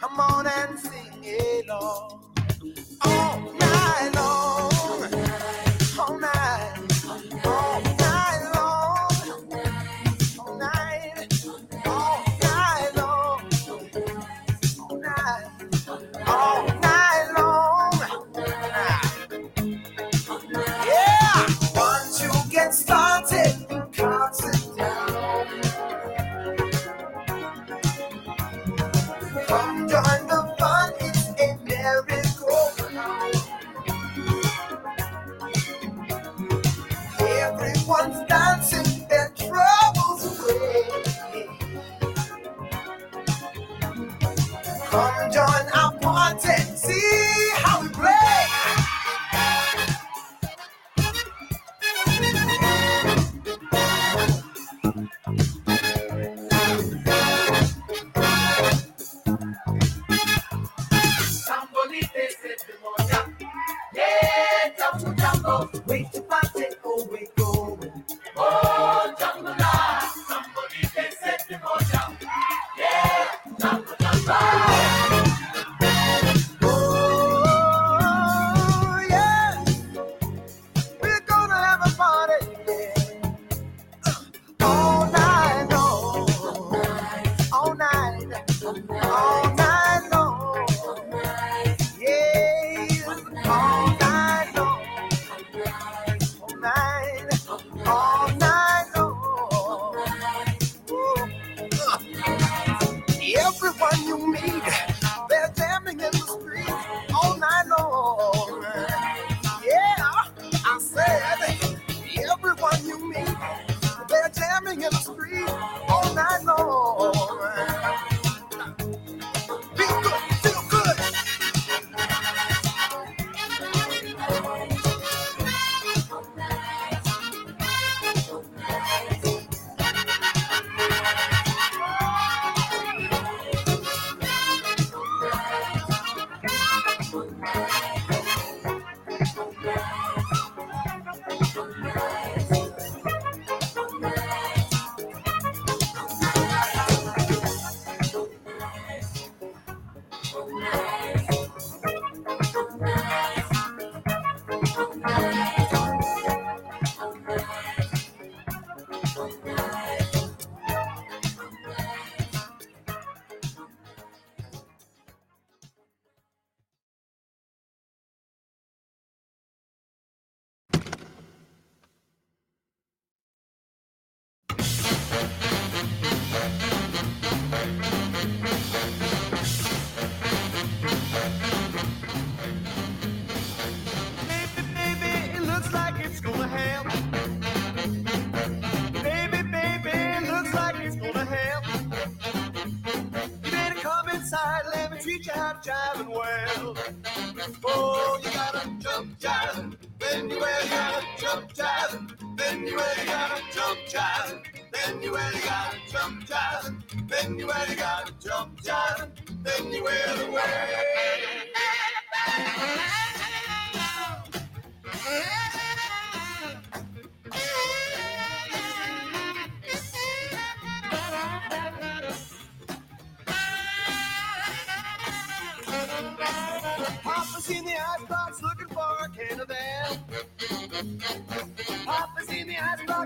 [0.00, 1.24] Come on and sing
[1.64, 2.34] along
[3.02, 4.47] all night long.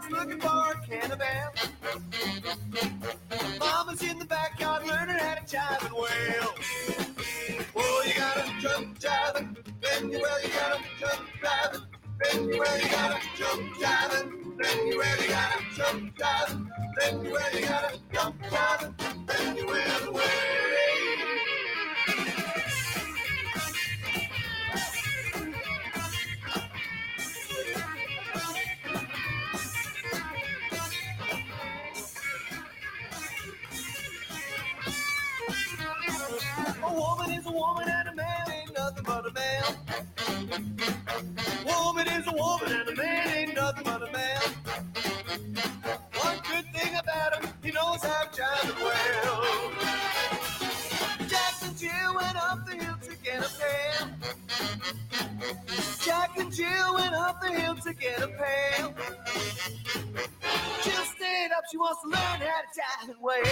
[0.02, 1.52] Starts looking for a can of ale.
[3.60, 6.54] Mama's in the backyard learning how to jive and wail.
[7.76, 11.84] Oh, you gotta jump jiving, then you well, you gotta jump jiving,
[12.22, 16.68] then you well, you gotta jump jiving, then you well, you gotta jump jiving,
[16.98, 20.61] then you well, you gotta jump jiving, then you well, well.
[39.02, 39.62] Nothing but a man.
[41.64, 44.40] Woman is a woman and a man ain't nothing but a man.
[46.14, 49.72] One good thing about him, he knows how to jive well.
[51.28, 54.08] Jack and Jill went up the hill to get a pail.
[56.04, 58.94] Jack and Jill went up the hill to get a pail.
[60.84, 63.42] Jill stayed up, she wants to learn how to jive well.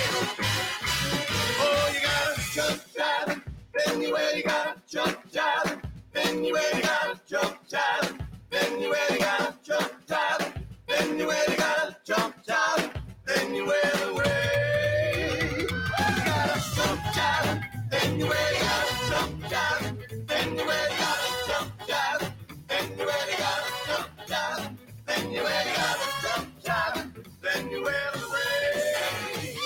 [1.62, 3.42] Oh, you gotta jump jiving,
[3.74, 5.80] then you you gotta jump jiving,
[6.12, 8.20] then you you gotta jump jiving,
[8.50, 10.52] then you you gotta jump jiving,
[10.88, 12.90] then you you gotta jump jiving,
[13.26, 15.66] then you the way.
[16.24, 19.96] Gotta jump jiving, then you you gotta jump jiving,
[20.26, 20.66] then you you
[20.98, 22.32] gotta jump jiving,
[22.66, 23.70] then you where you gotta
[26.22, 27.08] jump jiving,
[27.42, 27.90] then you the
[28.32, 29.56] way.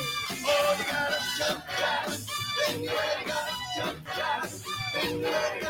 [0.46, 2.22] Oh, you gotta jump jiving,
[2.66, 3.33] then you you gotta
[5.24, 5.64] then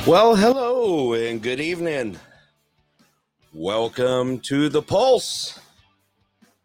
[0.08, 2.20] Well, hello and good evening.
[3.56, 5.60] Welcome to the Pulse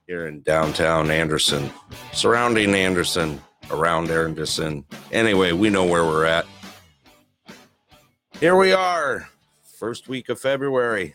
[0.07, 1.71] here in downtown Anderson,
[2.13, 3.41] surrounding Anderson,
[3.71, 4.85] around Anderson.
[5.11, 6.45] Anyway, we know where we're at.
[8.39, 9.31] Here we are,
[9.79, 11.15] first week of February,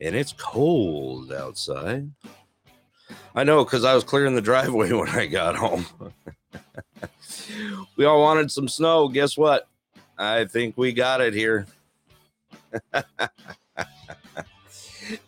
[0.00, 2.10] and it's cold outside.
[3.36, 5.86] I know because I was clearing the driveway when I got home.
[7.96, 9.06] we all wanted some snow.
[9.06, 9.68] Guess what?
[10.20, 11.66] I think we got it here.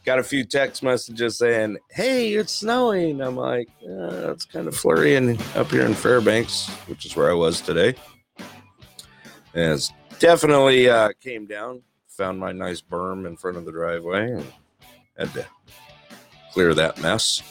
[0.05, 4.77] got a few text messages saying, "Hey, it's snowing." I'm like, uh, "It's kind of
[4.77, 7.95] flurrying up here in Fairbanks, which is where I was today."
[9.55, 11.81] And it's definitely uh, came down.
[12.19, 14.53] Found my nice berm in front of the driveway and
[15.17, 15.47] had to
[16.53, 17.43] clear that mess.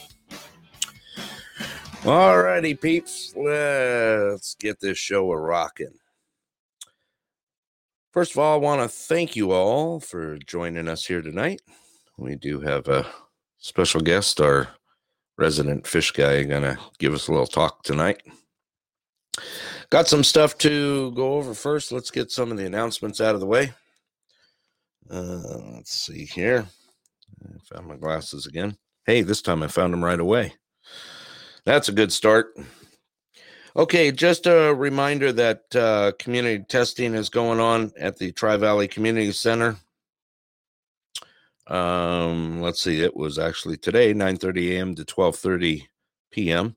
[2.04, 5.94] Alrighty, peeps, let's get this show a rocking.
[8.12, 11.62] First of all, I want to thank you all for joining us here tonight.
[12.18, 13.08] We do have a
[13.58, 14.68] special guest, our
[15.38, 18.22] resident fish guy, going to give us a little talk tonight.
[19.92, 21.94] Got some stuff to go over first.
[21.94, 23.72] Let's get some of the announcements out of the way.
[25.10, 26.66] Uh, let's see here.
[27.46, 28.76] I found my glasses again.
[29.06, 30.54] Hey, this time I found them right away.
[31.64, 32.58] That's a good start.
[33.74, 38.86] Okay, just a reminder that uh, community testing is going on at the Tri Valley
[38.86, 39.78] Community Center.
[41.68, 44.96] Um, let's see, it was actually today, 9:30 a.m.
[44.96, 45.84] to 12:30
[46.32, 46.76] p.m.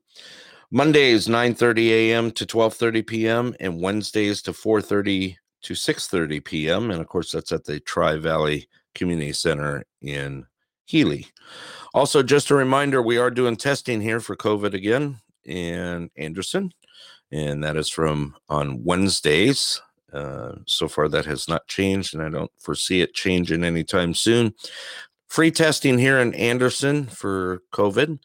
[0.71, 2.31] Mondays 9:30 a.m.
[2.31, 3.55] to 12:30 p.m.
[3.59, 6.91] and Wednesdays to 4:30 to 6:30 p.m.
[6.91, 10.45] And of course, that's at the Tri Valley Community Center in
[10.85, 11.27] Healy.
[11.93, 16.71] Also, just a reminder, we are doing testing here for COVID again in Anderson
[17.35, 19.81] and that is from on Wednesdays.
[20.13, 24.53] Uh, so far, that has not changed, and I don't foresee it changing anytime soon.
[25.27, 28.19] Free testing here in Anderson for COVID,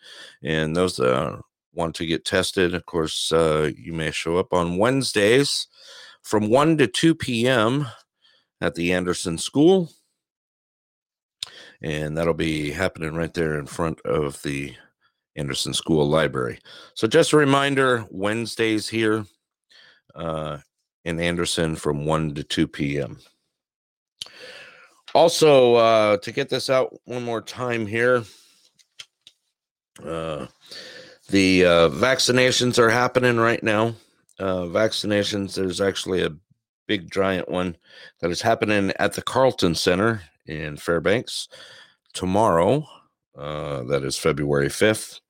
[0.44, 1.40] and those that uh,
[1.74, 5.66] want to get tested, of course, uh, you may show up on Wednesdays
[6.22, 7.88] from 1 to 2 p.m.
[8.60, 9.90] at the Anderson School.
[11.82, 14.74] And that'll be happening right there in front of the
[15.36, 16.58] Anderson School Library.
[16.94, 19.24] So just a reminder, Wednesdays here
[20.14, 20.58] uh,
[21.04, 23.18] in Anderson from 1 to 2 p.m.
[25.14, 28.22] Also, uh, to get this out one more time here,
[30.04, 30.46] uh,
[31.28, 33.94] the uh, vaccinations are happening right now.
[34.38, 36.34] Uh, vaccinations, there's actually a
[36.86, 37.76] big giant one
[38.20, 41.48] that is happening at the Carlson Center in Fairbanks
[42.12, 42.86] tomorrow.
[43.36, 45.20] Uh, that is February 5th.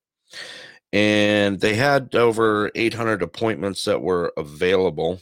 [0.92, 5.20] And they had over 800 appointments that were available.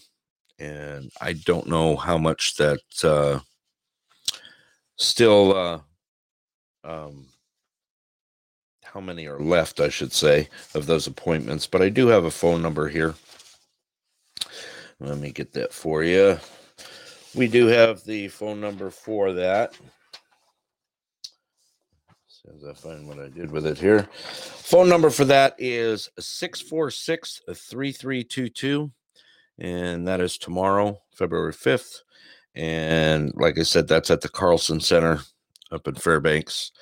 [0.58, 3.40] And I don't know how much that uh,
[4.96, 5.80] still, uh,
[6.84, 7.26] um,
[8.82, 11.66] how many are left, I should say, of those appointments.
[11.66, 13.14] But I do have a phone number here.
[15.00, 16.38] Let me get that for you.
[17.34, 19.74] We do have the phone number for that
[22.54, 24.08] as I find what I did with it here.
[24.22, 28.90] Phone number for that is 646 3322.
[29.58, 32.02] and that is tomorrow, February 5th.
[32.54, 35.20] And like I said, that's at the Carlson Center
[35.70, 36.72] up in Fairbanks.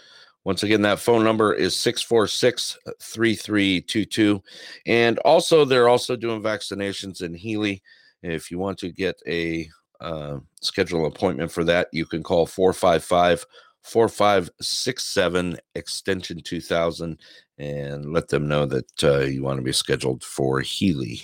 [0.45, 4.43] Once again, that phone number is 646 3322.
[4.87, 7.83] And also, they're also doing vaccinations in Healy.
[8.23, 9.69] If you want to get a
[10.01, 13.45] uh, schedule appointment for that, you can call 455
[13.87, 17.19] 4567 extension 2000
[17.59, 21.23] and let them know that uh, you want to be scheduled for Healy.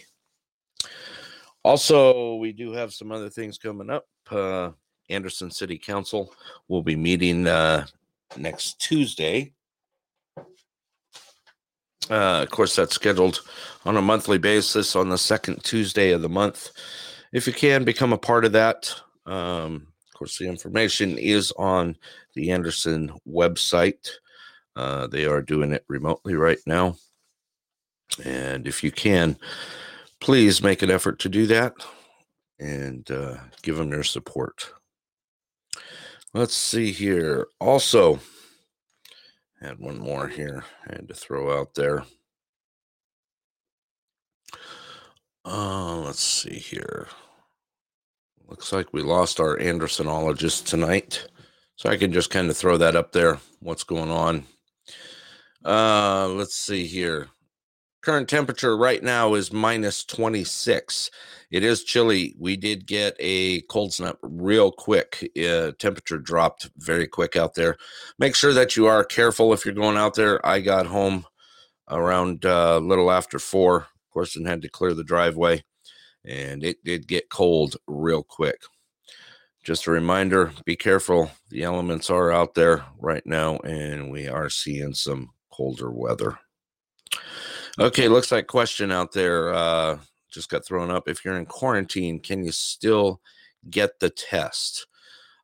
[1.64, 4.06] Also, we do have some other things coming up.
[4.30, 4.70] Uh,
[5.10, 6.32] Anderson City Council
[6.68, 7.86] will be meeting uh,
[8.36, 9.52] next Tuesday.
[12.10, 13.42] Uh, of course, that's scheduled
[13.84, 16.70] on a monthly basis on the second Tuesday of the month.
[17.32, 18.92] If you can become a part of that,
[19.26, 19.91] um,
[20.22, 21.96] course, the information is on
[22.34, 24.08] the Anderson website.
[24.76, 26.94] Uh, they are doing it remotely right now.
[28.24, 29.36] And if you can,
[30.20, 31.74] please make an effort to do that
[32.60, 34.72] and uh, give them their support.
[36.32, 37.48] Let's see here.
[37.60, 38.20] Also,
[39.60, 42.04] had one more here I had to throw out there.
[45.44, 47.08] Uh, let's see here.
[48.52, 51.26] Looks like we lost our Andersonologist tonight.
[51.76, 53.38] So I can just kind of throw that up there.
[53.60, 54.44] What's going on?
[55.64, 57.28] Uh, let's see here.
[58.02, 61.10] Current temperature right now is minus 26.
[61.50, 62.34] It is chilly.
[62.38, 65.30] We did get a cold snap real quick.
[65.34, 67.78] Uh, temperature dropped very quick out there.
[68.18, 70.46] Make sure that you are careful if you're going out there.
[70.46, 71.24] I got home
[71.88, 75.64] around a uh, little after four, of course, and had to clear the driveway,
[76.24, 78.60] and it did get cold real quick.
[79.64, 81.30] Just a reminder be careful.
[81.50, 86.38] The elements are out there right now, and we are seeing some colder weather.
[87.78, 89.54] Okay, looks like question out there.
[89.54, 89.98] Uh,
[90.30, 91.08] just got thrown up.
[91.08, 93.20] If you're in quarantine, can you still
[93.70, 94.86] get the test?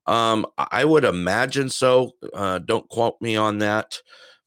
[0.06, 2.12] Um, I would imagine so.
[2.32, 4.00] Uh, don't quote me on that,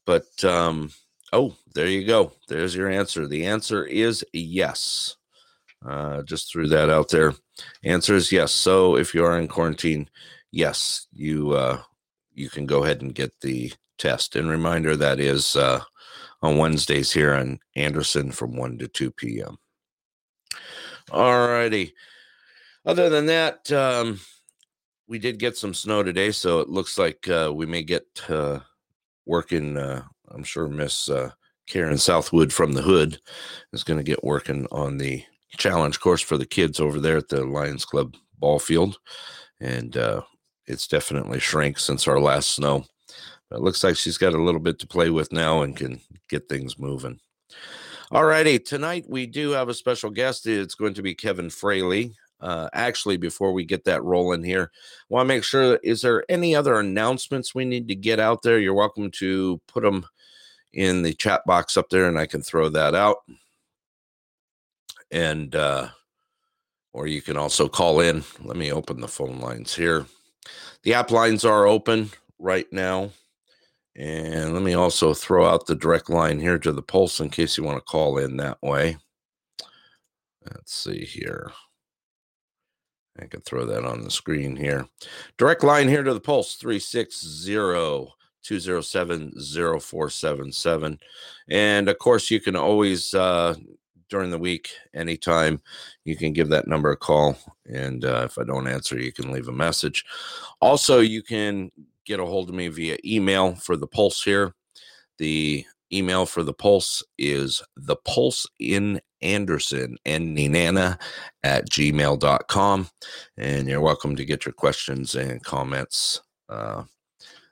[0.06, 0.92] but um,
[1.32, 2.34] oh, there you go.
[2.48, 3.28] There's your answer.
[3.28, 5.16] The answer is yes.
[5.86, 7.34] Uh, just threw that out there.
[7.84, 8.54] Answer is yes.
[8.54, 10.10] So if you are in quarantine,
[10.52, 11.82] yes, you uh,
[12.34, 14.36] you can go ahead and get the test.
[14.36, 15.82] And reminder that is uh,
[16.42, 19.58] on Wednesdays here on Anderson from 1 to 2 p.m.
[21.12, 21.94] All righty.
[22.86, 24.20] Other than that, um,
[25.08, 28.60] we did get some snow today, so it looks like uh, we may get uh,
[29.26, 29.78] working.
[29.78, 31.32] Uh, I'm sure Miss uh,
[31.68, 33.20] Karen Southwood from the Hood
[33.74, 35.24] is going to get working on the
[35.58, 38.98] challenge course for the kids over there at the Lions Club ball field,
[39.60, 40.22] and uh,
[40.68, 42.86] it's definitely shrank since our last snow.
[43.50, 46.00] But it looks like she's got a little bit to play with now and can
[46.30, 47.20] get things moving.
[48.12, 48.60] All righty.
[48.60, 50.48] Tonight we do have a special guest.
[50.48, 52.14] It's going to be Kevin Fraley.
[52.42, 56.26] Uh, actually, before we get that rolling here, I want to make sure is there
[56.28, 58.60] any other announcements we need to get out there?
[58.60, 60.06] You're welcome to put them
[60.74, 63.18] in the chat box up there and I can throw that out.
[65.12, 65.90] And, uh,
[66.94, 68.24] or you can also call in.
[68.44, 70.06] Let me open the phone lines here.
[70.84, 73.12] The app lines are open right now.
[73.96, 77.58] And let me also throw out the direct line here to the Pulse in case
[77.58, 78.98] you want to call in that way.
[80.46, 81.52] Let's see here.
[83.20, 84.88] I can throw that on the screen here.
[85.38, 87.54] Direct line here to the Pulse 360
[88.44, 91.00] 207 0477.
[91.50, 93.56] And of course, you can always, uh,
[94.12, 95.62] during the week, anytime,
[96.04, 97.36] you can give that number a call.
[97.66, 100.06] And uh, if I don't answer, you can leave a message.
[100.62, 101.72] Also, you can
[102.06, 104.54] get a hold of me via email for the Pulse here.
[105.18, 111.00] The email for the Pulse is the Pulse in Anderson and Nenana
[111.44, 112.90] at gmail.com.
[113.38, 116.84] And you're welcome to get your questions and comments uh,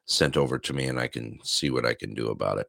[0.10, 2.68] sent over to me, and I can see what I can do about it.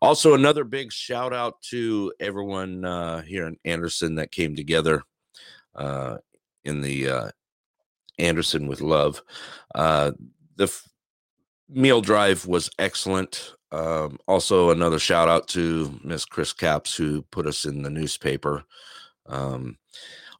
[0.00, 5.02] Also, another big shout out to everyone uh, here in Anderson that came together
[5.74, 6.18] uh,
[6.64, 7.30] in the uh,
[8.18, 9.22] Anderson with Love.
[9.74, 10.12] Uh,
[10.54, 10.72] the
[11.68, 13.54] meal drive was excellent.
[13.72, 18.62] Um, also, another shout out to Miss Chris Caps who put us in the newspaper.
[19.26, 19.76] Um,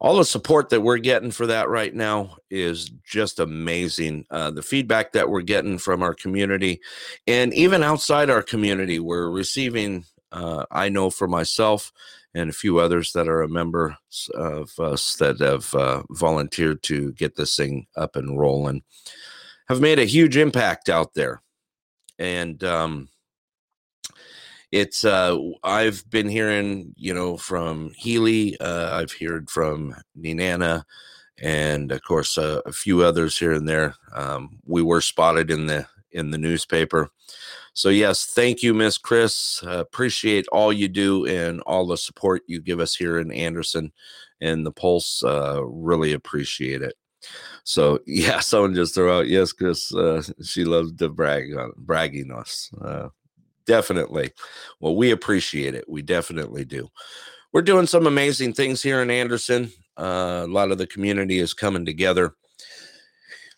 [0.01, 4.27] all the support that we're getting for that right now is just amazing.
[4.31, 6.81] Uh, the feedback that we're getting from our community
[7.27, 11.93] and even outside our community, we're receiving, uh, I know for myself
[12.35, 13.97] and a few others that are a member
[14.35, 18.83] of us that have uh, volunteered to get this thing up and rolling
[19.69, 21.43] have made a huge impact out there.
[22.19, 23.09] And um,
[24.73, 28.59] it's uh, I've been hearing, you know, from Healy.
[28.59, 30.85] Uh, I've heard from Nenana,
[31.41, 33.95] and of course uh, a few others here and there.
[34.15, 37.11] Um, we were spotted in the in the newspaper.
[37.75, 39.63] So yes, thank you, Miss Chris.
[39.63, 43.93] Uh, appreciate all you do and all the support you give us here in Anderson
[44.41, 45.23] and the Pulse.
[45.23, 46.95] Uh, really appreciate it.
[47.65, 49.95] So yeah, someone just threw out yes, Chris.
[49.95, 52.71] Uh, she loves to brag on bragging us.
[53.67, 54.31] Definitely.
[54.81, 55.89] Well, we appreciate it.
[55.89, 56.89] We definitely do.
[57.53, 59.73] We're doing some amazing things here in Anderson.
[59.99, 62.35] Uh, a lot of the community is coming together.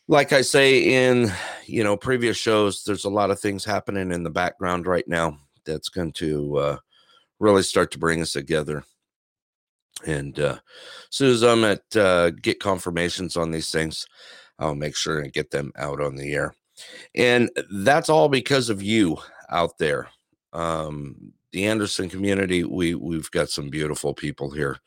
[0.07, 1.31] Like I say in
[1.67, 5.39] you know previous shows, there's a lot of things happening in the background right now
[5.67, 6.77] that's going to uh,
[7.39, 8.85] really start to bring us together.
[10.07, 10.61] And uh, as
[11.11, 14.07] soon as I'm at uh, get confirmations on these things,
[14.59, 16.55] I'll make sure and get them out on the air.
[17.15, 19.19] And that's all because of you
[19.51, 20.09] out there.
[20.53, 24.79] Um, the Anderson community, we we've got some beautiful people here.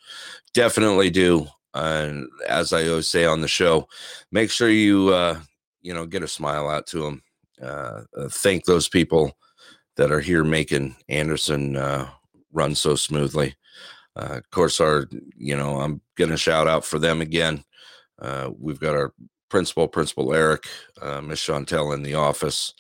[0.54, 1.48] Definitely do.
[1.74, 3.88] And as I always say on the show,
[4.32, 5.40] make sure you uh,
[5.82, 7.24] you know get a smile out to them.
[7.62, 9.38] Uh, uh, thank those people
[9.96, 12.10] that are here making Anderson uh,
[12.52, 13.56] run so smoothly.
[14.16, 17.64] Uh, of course, our you know I'm gonna shout out for them again.
[18.20, 19.14] Uh, we've got our
[19.50, 20.66] principal, Principal Eric,
[21.02, 22.74] uh, Miss Chantel in the office.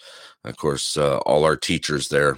[0.43, 2.37] Of course, uh, all our teachers there,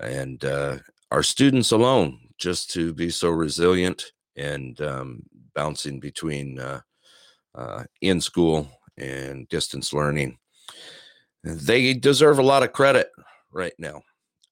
[0.00, 0.78] and uh,
[1.10, 5.22] our students alone, just to be so resilient and um,
[5.54, 6.80] bouncing between uh,
[7.54, 10.38] uh, in school and distance learning.
[11.44, 13.10] They deserve a lot of credit
[13.52, 14.02] right now.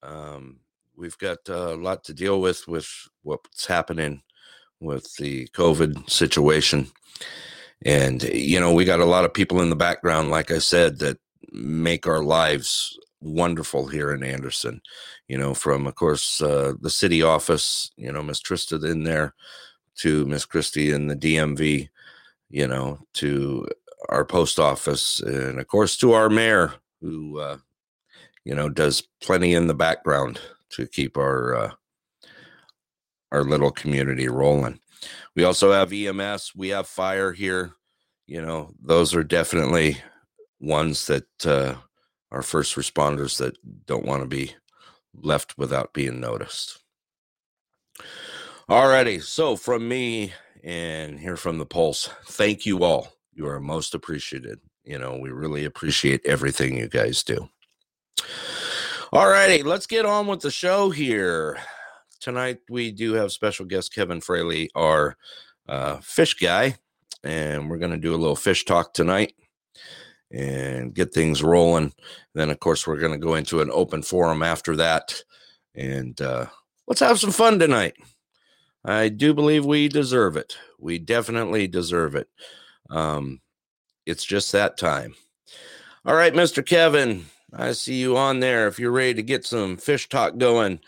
[0.02, 0.60] Um,
[0.96, 2.88] we've got uh, a lot to deal with with
[3.22, 4.22] what's happening
[4.80, 6.90] with the COVID situation.
[7.84, 10.98] And, you know, we got a lot of people in the background, like I said,
[10.98, 11.18] that
[11.52, 14.80] make our lives wonderful here in Anderson.
[15.28, 19.34] You know, from, of course, uh, the city office, you know, Miss Trista in there
[19.96, 21.88] to Miss Christie in the DMV,
[22.48, 23.68] you know, to
[24.08, 27.58] our post office, and of course to our mayor, who, uh,
[28.44, 31.70] you know, does plenty in the background to keep our uh,
[33.32, 34.80] our little community rolling.
[35.36, 36.52] We also have EMS.
[36.56, 37.72] We have fire here.
[38.26, 39.98] You know, those are definitely
[40.60, 41.74] ones that uh,
[42.30, 44.54] are first responders that don't want to be
[45.14, 46.78] left without being noticed.
[48.68, 53.08] Alrighty, so from me and here from the Pulse, thank you all.
[53.32, 54.60] You are most appreciated.
[54.84, 57.48] You know, we really appreciate everything you guys do.
[59.12, 61.58] Alrighty, let's get on with the show here.
[62.20, 65.16] Tonight we do have special guest Kevin Fraley, our
[65.68, 66.76] uh, fish guy,
[67.24, 69.32] and we're going to do a little fish talk tonight
[70.30, 71.92] and get things rolling.
[72.34, 75.22] Then, of course, we're going to go into an open forum after that,
[75.74, 76.46] and uh,
[76.86, 77.94] let's have some fun tonight.
[78.84, 80.56] I do believe we deserve it.
[80.78, 82.28] We definitely deserve it.
[82.88, 83.40] Um,
[84.06, 85.14] it's just that time.
[86.06, 86.64] All right, Mr.
[86.64, 88.66] Kevin, I see you on there.
[88.66, 90.80] If you're ready to get some fish talk going,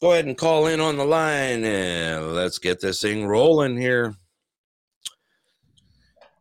[0.00, 4.14] go ahead and call in on the line and let's get this thing rolling here.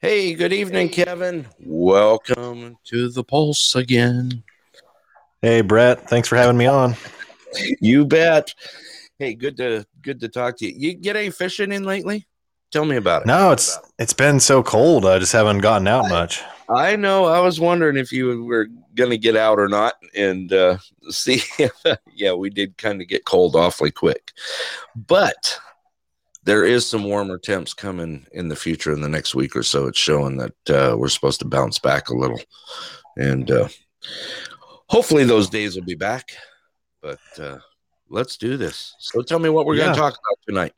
[0.01, 1.45] Hey, good evening, Kevin.
[1.59, 4.43] Welcome to the Pulse again.
[5.41, 6.09] Hey, Brett.
[6.09, 6.95] Thanks for having me on.
[7.81, 8.55] You bet.
[9.17, 10.73] Hey, good to good to talk to you.
[10.73, 12.25] You get any fishing in lately?
[12.71, 13.27] Tell me about it.
[13.27, 15.05] No, it's it's been so cold.
[15.05, 16.41] I just haven't gotten out much.
[16.69, 17.25] I know.
[17.25, 20.77] I was wondering if you were going to get out or not, and uh,
[21.09, 21.41] see.
[22.15, 24.31] yeah, we did kind of get cold awfully quick,
[24.95, 25.59] but
[26.49, 29.85] there is some warmer temps coming in the future in the next week or so.
[29.85, 32.41] It's showing that uh, we're supposed to bounce back a little,
[33.17, 33.67] and uh,
[34.87, 36.31] hopefully those days will be back.
[37.03, 37.59] But uh,
[38.09, 38.95] let's do this.
[38.97, 39.83] So tell me what we're yeah.
[39.83, 40.73] going to talk about tonight.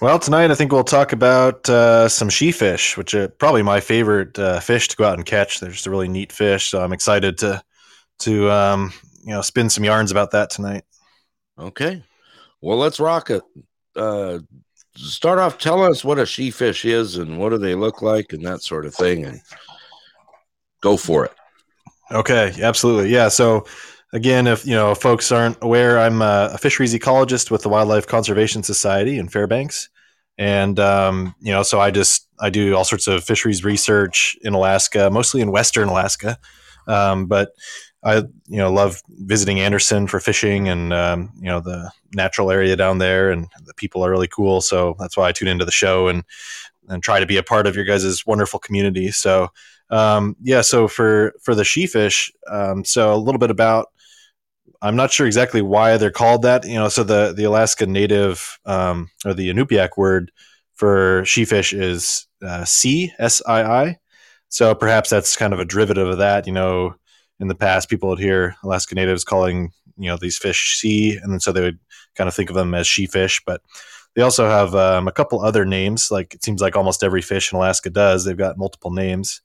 [0.00, 4.38] Well, tonight I think we'll talk about uh, some sheefish, which are probably my favorite
[4.38, 5.60] uh, fish to go out and catch.
[5.60, 7.62] They're just a really neat fish, so I'm excited to
[8.20, 10.84] to um, you know spin some yarns about that tonight.
[11.58, 12.02] Okay,
[12.62, 13.42] well let's rock it.
[13.96, 14.38] Uh,
[14.96, 18.32] start off, tell us what a she fish is and what do they look like
[18.32, 19.40] and that sort of thing, and
[20.80, 21.32] go for it.
[22.10, 23.28] Okay, absolutely, yeah.
[23.28, 23.66] So
[24.12, 28.62] again, if you know folks aren't aware, I'm a, fisheries ecologist with the Wildlife Conservation
[28.62, 29.88] Society in Fairbanks,
[30.38, 34.54] and um, you know, so I just I do all sorts of fisheries research in
[34.54, 36.36] Alaska, mostly in Western Alaska,
[36.86, 37.50] um, but
[38.04, 42.76] I you know love visiting Anderson for fishing and um, you know the natural area
[42.76, 44.60] down there, and the people are really cool.
[44.60, 46.24] So that's why I tune into the show and
[46.88, 49.12] and try to be a part of your guys' wonderful community.
[49.12, 49.48] So
[49.90, 53.86] um, yeah, so for for the sheefish, um, so a little bit about
[54.80, 56.64] I'm not sure exactly why they're called that.
[56.64, 60.32] You know, so the the Alaska Native um, or the Inupiaq word
[60.74, 63.98] for sheefish is uh, C S I I.
[64.48, 66.46] So perhaps that's kind of a derivative of that.
[66.48, 66.96] You know,
[67.40, 71.32] in the past, people would hear Alaska Natives calling you know these fish sea, and
[71.32, 71.78] then so they would
[72.14, 73.42] kind of think of them as she fish.
[73.44, 73.62] But
[74.14, 76.10] they also have um, a couple other names.
[76.10, 78.24] Like it seems like almost every fish in Alaska does.
[78.24, 79.40] They've got multiple names,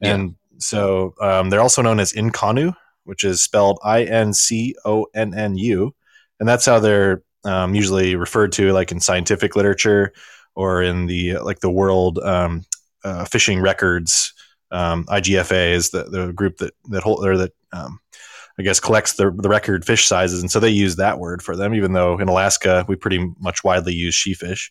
[0.00, 5.06] and so um, they're also known as inconnu, which is spelled I N C O
[5.14, 5.94] N N U,
[6.40, 10.12] and that's how they're um, usually referred to, like in scientific literature
[10.54, 12.64] or in the like the World um,
[13.04, 14.33] uh, Fishing Records.
[14.70, 18.00] Um, IGFA is the, the group that that hold or that um,
[18.58, 21.56] I guess collects the the record fish sizes, and so they use that word for
[21.56, 21.74] them.
[21.74, 24.70] Even though in Alaska we pretty much widely use sheefish,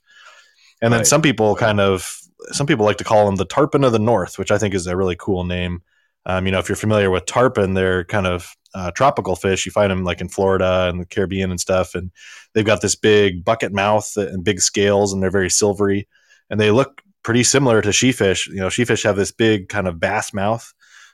[0.82, 1.08] and then right.
[1.08, 2.20] some people kind of
[2.52, 4.88] some people like to call them the tarpon of the north, which I think is
[4.88, 5.82] a really cool name.
[6.26, 9.66] Um, you know, if you're familiar with tarpon, they're kind of uh, tropical fish.
[9.66, 12.12] You find them like in Florida and the Caribbean and stuff, and
[12.54, 16.08] they've got this big bucket mouth and big scales, and they're very silvery,
[16.50, 18.48] and they look pretty similar to sheefish.
[18.48, 20.72] You know, sheefish have this big kind of bass mouth.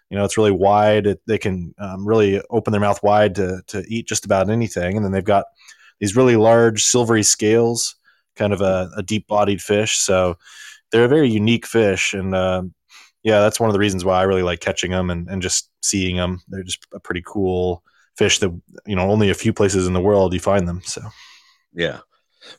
[0.09, 1.05] You know, it's really wide.
[1.05, 4.95] It, they can um, really open their mouth wide to to eat just about anything,
[4.95, 5.45] and then they've got
[5.99, 7.95] these really large silvery scales,
[8.35, 9.97] kind of a, a deep bodied fish.
[9.97, 10.37] So
[10.91, 12.63] they're a very unique fish, and uh,
[13.23, 15.69] yeah, that's one of the reasons why I really like catching them and, and just
[15.81, 16.41] seeing them.
[16.47, 17.83] They're just a pretty cool
[18.17, 18.49] fish that
[18.85, 20.81] you know only a few places in the world you find them.
[20.83, 21.01] So
[21.73, 21.99] yeah,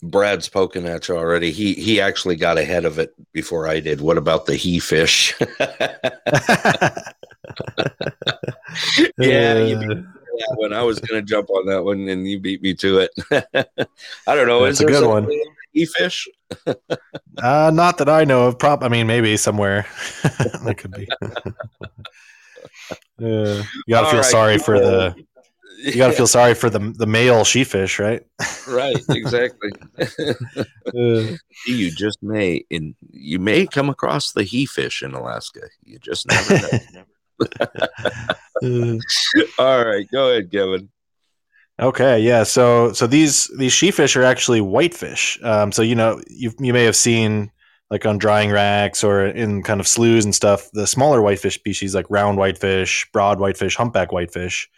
[0.03, 1.51] Brad's poking at you already.
[1.51, 4.01] He he actually got ahead of it before I did.
[4.01, 5.35] What about the he fish?
[9.19, 10.05] yeah, you beat me
[10.41, 10.73] that one.
[10.73, 13.11] I was going to jump on that one, and you beat me to it.
[14.27, 14.65] I don't know.
[14.65, 15.29] It's a good one.
[15.73, 16.29] He fish?
[16.67, 18.59] uh, not that I know of.
[18.59, 18.83] Prop.
[18.83, 19.87] I mean, maybe somewhere
[20.23, 21.09] that could be.
[23.23, 25.15] uh, you got to feel right, sorry for the.
[25.83, 28.23] You got to feel sorry for the the male she fish, right?
[28.69, 28.97] right.
[29.09, 29.71] Exactly.
[29.99, 35.61] uh, you just may, and you may come across the he fish in Alaska.
[35.85, 37.03] You just never know.
[39.59, 40.91] All right, go ahead, Kevin.
[41.81, 42.43] Okay, yeah.
[42.43, 45.39] So so these these she fish are actually whitefish.
[45.43, 47.51] Um, so you know you you may have seen
[47.91, 51.95] like on drying racks or in kind of sloughs and stuff the smaller whitefish species
[51.95, 54.69] like round whitefish, broad whitefish, humpback whitefish,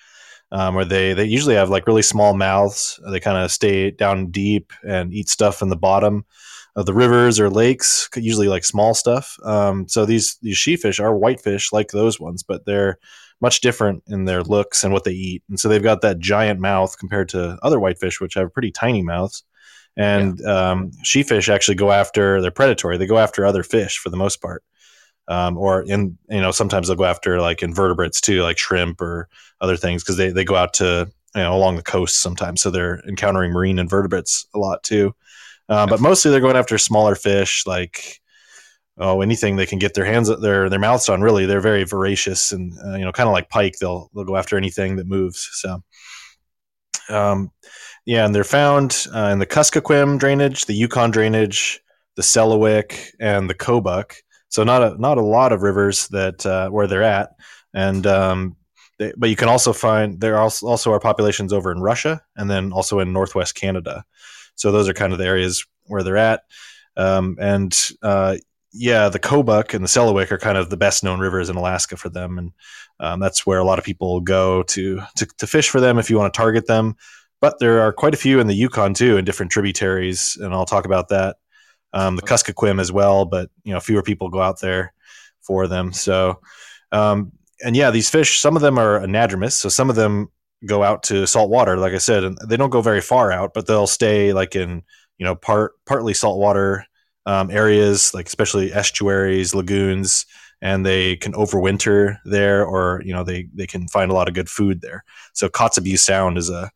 [0.53, 3.01] um, where they they usually have like really small mouths.
[3.11, 6.25] They kind of stay down deep and eat stuff in the bottom
[6.77, 9.38] of the rivers or lakes, usually like small stuff.
[9.45, 12.99] Um, so these these sheefish are whitefish like those ones, but they're
[13.41, 15.43] much different in their looks and what they eat.
[15.49, 19.03] And so they've got that giant mouth compared to other whitefish, which have pretty tiny
[19.03, 19.43] mouths.
[19.97, 20.71] And yeah.
[20.71, 20.93] um,
[21.49, 22.99] actually go after they're predatory.
[22.99, 24.62] They go after other fish for the most part.
[25.29, 29.29] Um, or in you know sometimes they'll go after like invertebrates too, like shrimp or
[29.61, 32.71] other things because they they go out to you know along the coast sometimes, so
[32.71, 35.15] they're encountering marine invertebrates a lot too.
[35.69, 38.21] Uh, but mostly they're going after smaller fish like
[38.99, 41.47] oh anything they can get their hands their their mouths on really.
[41.47, 44.57] They're very voracious and uh, you know kind of like pike they'll they'll go after
[44.57, 45.83] anything that moves so.
[47.09, 47.53] Um
[48.05, 51.81] yeah and they're found uh, in the kuskokwim drainage the yukon drainage
[52.17, 54.15] the selawik and the kobuk
[54.53, 57.31] so not a not a lot of rivers that uh, where they're at
[57.75, 58.57] and um
[58.99, 62.51] they, but you can also find there also, also are populations over in russia and
[62.51, 64.05] then also in northwest canada
[64.55, 66.43] so those are kind of the areas where they're at
[66.97, 68.37] um, and uh,
[68.73, 71.97] yeah, the Kobuk and the Selawik are kind of the best known rivers in Alaska
[71.97, 72.53] for them, and
[73.01, 76.09] um, that's where a lot of people go to, to, to fish for them if
[76.09, 76.97] you want to target them.
[77.41, 80.65] But there are quite a few in the Yukon too, in different tributaries, and I'll
[80.65, 81.37] talk about that.
[81.94, 84.92] Um, the Kuskokwim as well, but you know fewer people go out there
[85.40, 85.92] for them.
[85.92, 86.40] So,
[86.90, 90.28] um, and yeah, these fish, some of them are anadromous, so some of them
[90.66, 93.52] go out to salt water, like I said, and they don't go very far out,
[93.52, 94.83] but they'll stay like in
[95.18, 96.87] you know part partly saltwater
[97.26, 100.26] um, areas, like especially estuaries, lagoons,
[100.61, 104.35] and they can overwinter there, or you know they they can find a lot of
[104.35, 105.05] good food there.
[105.33, 106.70] So Kotzebue Sound is a,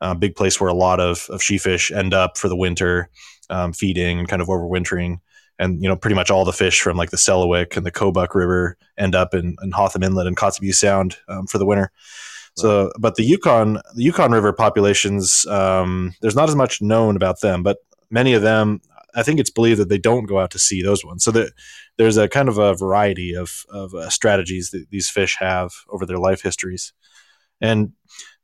[0.00, 3.08] a big place where a lot of, of she fish end up for the winter,
[3.50, 5.20] um, feeding and kind of overwintering.
[5.58, 8.34] And you know, pretty much all the fish from like the Selawik and the Kobuk
[8.34, 11.90] River end up in, in Hotham Inlet and Kotzebue Sound um, for the winter.
[12.56, 17.40] So, but the Yukon, the Yukon River populations, um, there's not as much known about
[17.40, 17.78] them, but
[18.10, 18.80] many of them
[19.14, 21.24] I think it's believed that they don't go out to sea those ones.
[21.24, 21.52] So that
[21.96, 26.06] there's a kind of a variety of of uh, strategies that these fish have over
[26.06, 26.92] their life histories,
[27.60, 27.92] and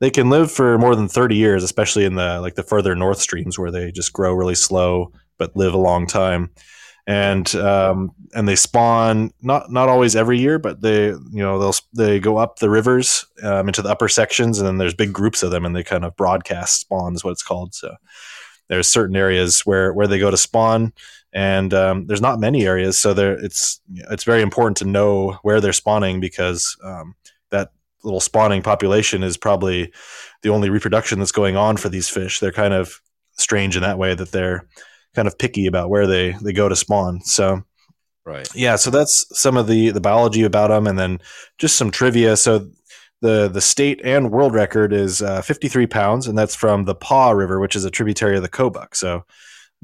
[0.00, 3.18] they can live for more than 30 years, especially in the like the further north
[3.18, 6.50] streams where they just grow really slow but live a long time.
[7.06, 11.74] and um, and they spawn not not always every year, but they you know they'll
[11.92, 15.42] they go up the rivers um, into the upper sections, and then there's big groups
[15.42, 17.74] of them, and they kind of broadcast spawn is what it's called.
[17.74, 17.94] So
[18.68, 20.92] there's certain areas where where they go to spawn,
[21.32, 25.60] and um, there's not many areas, so there it's it's very important to know where
[25.60, 27.14] they're spawning because um,
[27.50, 27.70] that
[28.04, 29.92] little spawning population is probably
[30.42, 32.38] the only reproduction that's going on for these fish.
[32.38, 33.00] They're kind of
[33.32, 34.68] strange in that way that they're
[35.14, 37.20] kind of picky about where they they go to spawn.
[37.22, 37.64] So
[38.26, 38.48] Right.
[38.54, 41.20] yeah, so that's some of the the biology about them, and then
[41.58, 42.38] just some trivia.
[42.38, 42.70] So
[43.20, 47.32] the the state and world record is uh, 53 pounds, and that's from the Pah
[47.32, 48.94] River, which is a tributary of the Kobuk.
[48.96, 49.24] So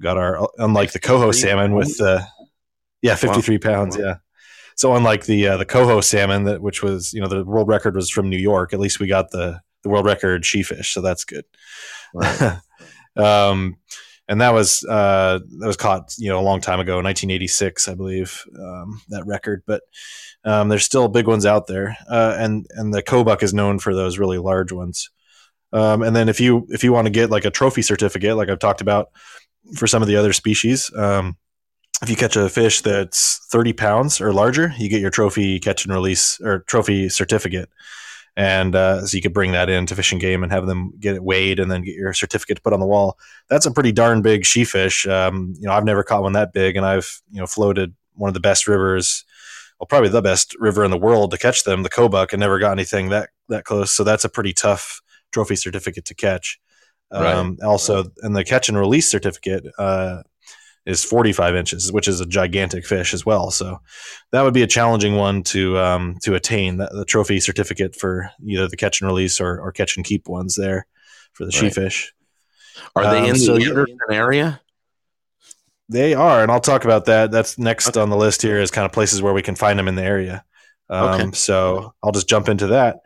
[0.01, 2.27] got our unlike the coho salmon with the
[3.03, 4.17] yeah 53 pounds yeah.
[4.81, 7.95] So unlike the uh, the coho salmon that which was you know the world record
[7.95, 11.03] was from New York, at least we got the the world record she fish, so
[11.03, 11.45] that's good.
[13.15, 13.77] um,
[14.27, 17.95] and that was uh, that was caught you know a long time ago, 1986, I
[17.95, 19.65] believe um, that record.
[19.67, 19.83] But
[20.45, 23.95] um, there's still big ones out there, uh, and and the Kobuk is known for
[23.95, 25.11] those really large ones.
[25.75, 28.49] Um, and then if you if you want to get like a trophy certificate, like
[28.49, 29.11] I've talked about
[29.77, 31.37] for some of the other species, um,
[32.03, 35.85] if you catch a fish that's 30 pounds or larger, you get your trophy catch
[35.85, 37.69] and release or trophy certificate.
[38.37, 40.93] And uh, so you could bring that in to Fish and Game and have them
[40.99, 43.19] get it weighed and then get your certificate put on the wall.
[43.49, 45.07] That's a pretty darn big she fish.
[45.07, 48.29] Um, you know, I've never caught one that big, and I've you know floated one
[48.29, 49.25] of the best rivers,
[49.79, 52.59] well, probably the best river in the world to catch them, the Kobuk, and never
[52.59, 53.93] got anything that that close.
[53.93, 55.01] So that's a pretty tough
[55.33, 56.61] trophy certificate to catch.
[57.11, 60.23] Um, Also, and the catch and release certificate uh,
[60.91, 63.51] is 45 inches, which is a gigantic fish as well.
[63.51, 63.81] So
[64.33, 68.31] that would be a challenging one to um, to attain the, the trophy certificate for
[68.47, 70.87] either the catch and release or, or catch and keep ones there
[71.33, 71.75] for the she Right.
[71.75, 72.13] fish.
[72.97, 73.65] Are they Um, in so the.
[73.67, 74.61] Anderson area?
[75.89, 77.31] They are, and I'll talk about that.
[77.33, 79.89] That's next on the list here is kind of places where we can find them
[79.89, 80.45] in the area.
[80.89, 81.31] Um, Okay.
[81.33, 83.01] So I'll just jump into that.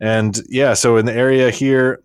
[0.00, 2.00] And yeah, so in the area here,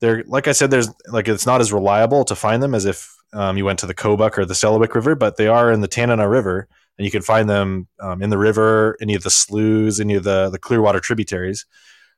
[0.00, 3.14] there, like I said, there's like it's not as reliable to find them as if
[3.32, 5.88] um, you went to the Kobuk or the Selawik River, but they are in the
[5.88, 10.00] Tanana River, and you can find them um, in the river, any of the sloughs,
[10.00, 11.66] any of the the Clearwater tributaries.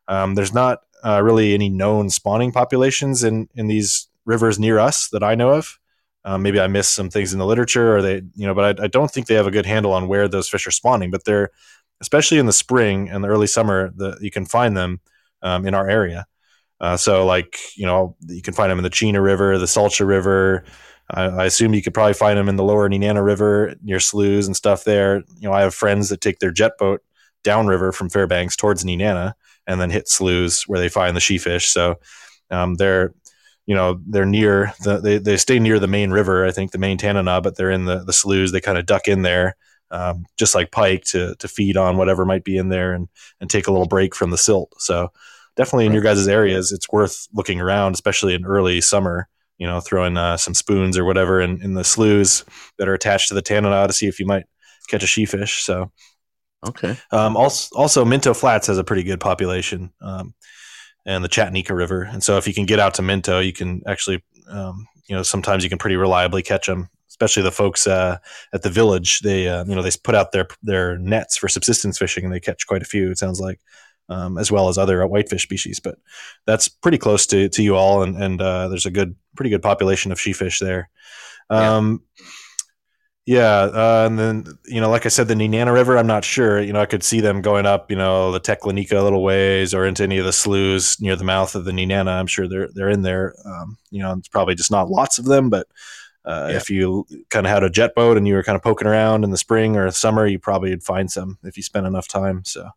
[0.08, 5.08] Um, there's not uh, really any known spawning populations in in these rivers near us
[5.08, 5.78] that I know of.
[6.24, 8.84] Um, maybe I missed some things in the literature, or they, you know, but I,
[8.84, 11.10] I don't think they have a good handle on where those fish are spawning.
[11.10, 11.50] But they're,
[12.00, 15.00] especially in the spring and the early summer, the you can find them
[15.42, 16.26] um, in our area.
[16.80, 20.06] Uh, so, like, you know, you can find them in the Chena River, the Salcha
[20.06, 20.64] River.
[21.14, 24.46] I, I assume you could probably find them in the lower Nenana River near sloughs
[24.46, 25.18] and stuff there.
[25.38, 27.02] You know, I have friends that take their jet boat
[27.42, 29.34] downriver from Fairbanks towards Nenana
[29.66, 31.68] and then hit sloughs where they find the she fish.
[31.68, 31.96] So
[32.50, 33.14] um, they're
[33.66, 36.78] you know they're near the they, they stay near the main river i think the
[36.78, 39.54] main tanana but they're in the the sloughs they kind of duck in there
[39.92, 43.08] um, just like pike to to feed on whatever might be in there and
[43.40, 45.12] and take a little break from the silt so
[45.56, 49.28] definitely in your guys' areas it's worth looking around especially in early summer
[49.60, 52.44] you know throwing uh, some spoons or whatever in, in the sloughs
[52.78, 54.46] that are attached to the tanana to see if you might
[54.88, 55.92] catch a she fish so
[56.66, 56.96] Okay.
[57.10, 60.34] um, also, also Minto Flats has a pretty good population, um,
[61.06, 62.02] and the Chatanika River.
[62.02, 65.22] And so, if you can get out to Minto, you can actually, um, you know,
[65.22, 66.88] sometimes you can pretty reliably catch them.
[67.08, 68.18] Especially the folks uh,
[68.52, 71.98] at the village, they uh, you know they put out their their nets for subsistence
[71.98, 73.10] fishing, and they catch quite a few.
[73.10, 73.60] It sounds like,
[74.10, 75.80] um, as well as other whitefish species.
[75.80, 75.98] But
[76.46, 79.62] that's pretty close to to you all, and and uh, there's a good, pretty good
[79.62, 80.90] population of sheefish there.
[81.50, 81.76] Yeah.
[81.76, 82.02] Um,
[83.26, 85.96] yeah, uh, and then you know, like I said, the Nenana River.
[85.96, 86.60] I'm not sure.
[86.60, 89.72] You know, I could see them going up, you know, the Teklanika a little ways,
[89.72, 92.08] or into any of the sloughs near the mouth of the Nenana.
[92.18, 93.34] I'm sure they're they're in there.
[93.44, 95.68] Um, you know, it's probably just not lots of them, but
[96.24, 96.56] uh, Yeah.
[96.56, 99.22] if you kind of had a jet boat and you were kind of poking around
[99.22, 102.42] in the spring or summer, you probably would find some if you spent enough time.
[102.44, 102.70] So,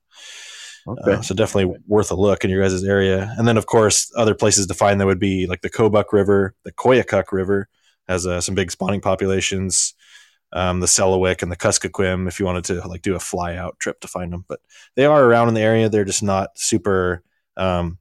[0.87, 1.13] Okay.
[1.13, 3.33] uh, so definitely worth a look in your guys' area.
[3.37, 6.55] And then, of course, other places to find them would be like the Kobuk River,
[6.63, 7.69] the Koyukuk River
[8.07, 9.93] has uh, some big spawning populations.
[10.51, 13.79] Um, the Selawik and the Kuskokwim, if you wanted to like do a fly out
[13.79, 14.59] trip to find them, but
[14.95, 15.89] they are around in the area.
[15.89, 17.23] They're just not super,
[17.57, 17.97] um,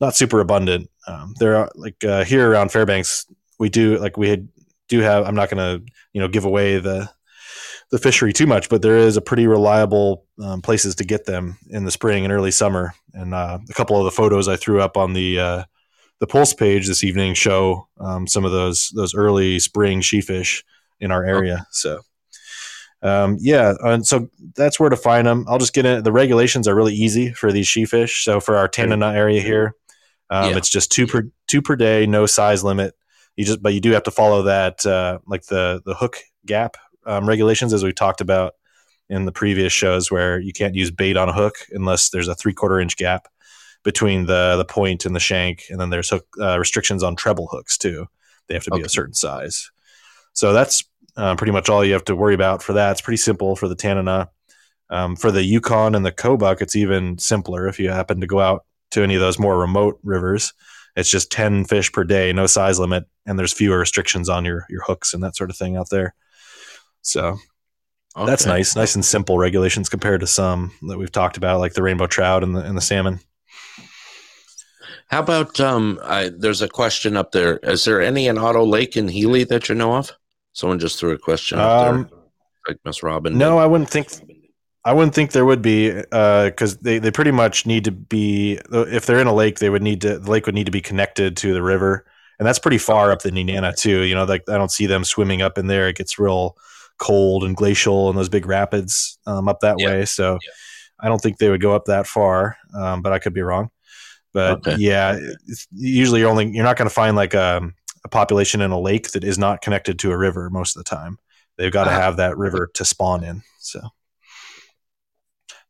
[0.00, 0.88] not super abundant.
[1.06, 3.26] Um, there are like uh, here around Fairbanks,
[3.58, 4.48] we do like we had,
[4.88, 5.26] do have.
[5.26, 5.82] I'm not to
[6.14, 7.10] you know give away the
[7.90, 11.58] the fishery too much, but there is a pretty reliable um, places to get them
[11.68, 12.94] in the spring and early summer.
[13.14, 15.64] And uh, a couple of the photos I threw up on the uh,
[16.20, 20.62] the Pulse page this evening show um, some of those those early spring sheefish
[21.00, 21.66] in our area.
[21.70, 22.00] So.
[23.02, 25.46] Um, yeah, and so that's where to find them.
[25.48, 26.02] I'll just get in.
[26.02, 28.22] The regulations are really easy for these sheefish.
[28.24, 29.74] So for our Tanana area here,
[30.28, 30.58] um, Yeah.
[30.58, 32.94] it's just two per two per day, no size limit.
[33.36, 36.76] You just, but you do have to follow that, uh, like the the hook gap
[37.06, 38.54] um, regulations, as we talked about
[39.08, 42.34] in the previous shows, where you can't use bait on a hook unless there's a
[42.34, 43.28] three quarter inch gap
[43.82, 47.46] between the the point and the shank, and then there's hook uh, restrictions on treble
[47.48, 48.06] hooks too.
[48.48, 48.86] They have to be Okay.
[48.86, 49.70] a certain size.
[50.32, 50.84] So that's
[51.16, 52.92] uh, pretty much all you have to worry about for that.
[52.92, 54.30] It's pretty simple for the Tanana.
[54.90, 58.40] Um, for the Yukon and the Kobuk, it's even simpler if you happen to go
[58.40, 60.52] out to any of those more remote rivers.
[60.96, 64.66] It's just 10 fish per day, no size limit, and there's fewer restrictions on your,
[64.68, 66.14] your hooks and that sort of thing out there.
[67.02, 67.38] So
[68.14, 71.82] that's nice, nice and simple regulations compared to some that we've talked about, like the
[71.82, 73.20] rainbow trout and the, and the salmon.
[75.08, 75.98] How about um?
[76.04, 77.56] I, there's a question up there.
[77.58, 80.12] Is there any in Otto Lake in Healy that you know of?
[80.52, 82.18] Someone just threw a question up Um, there,
[82.68, 83.36] like Miss Robin.
[83.36, 83.62] No, did.
[83.62, 84.08] I wouldn't think
[84.84, 89.06] I wouldn't think there would be because they, they pretty much need to be if
[89.06, 91.36] they're in a lake they would need to the lake would need to be connected
[91.38, 92.06] to the river
[92.38, 94.02] and that's pretty far up the Nenana too.
[94.02, 95.88] You know, like I don't see them swimming up in there.
[95.88, 96.56] It gets real
[97.00, 99.86] cold and glacial and those big rapids um, up that Yeah.
[99.86, 100.04] way.
[100.04, 100.38] So
[101.00, 103.70] I don't think they would go up that far, um, but I could be wrong.
[104.32, 104.76] But Okay.
[104.78, 105.18] yeah,
[105.72, 107.68] usually you're only you're not going to find like a,
[108.04, 110.88] a population in a lake that is not connected to a river most of the
[110.88, 111.18] time.
[111.56, 112.00] They've got to Ah.
[112.00, 113.42] have that river to spawn in.
[113.58, 113.80] So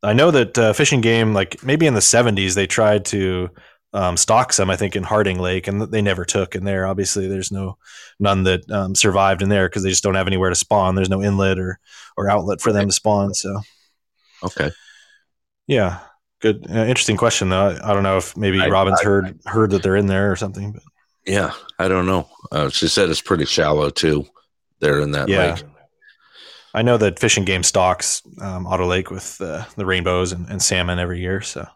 [0.03, 3.49] I know that uh, Fish and Game, like maybe in the 70s, they tried to
[3.93, 6.87] um, stock some, I think, in Harding Lake, and they never took in there.
[6.87, 7.77] Obviously, there's no
[8.19, 10.95] none that um, survived in there because they just don't have anywhere to spawn.
[10.95, 11.79] There's no inlet or
[12.17, 13.35] or outlet for them to spawn.
[13.35, 13.61] So
[14.45, 14.71] Okay.
[15.67, 15.99] yeah,
[16.41, 17.69] good, uh, interesting question though.
[17.69, 20.31] I, I don't know if maybe I- Robin's I- heard heard that they're in there
[20.31, 20.73] or something.
[20.73, 20.83] But
[21.27, 22.29] Yeah, I don't know.
[22.53, 24.27] Uh, she said it's pretty shallow too.
[24.81, 25.65] There in that yeah, lake.
[26.73, 30.49] I know that Fish and Game stocks um, Otto Lake with uh, the rainbows and,
[30.49, 31.43] and salmon every year.
[31.43, 31.67] So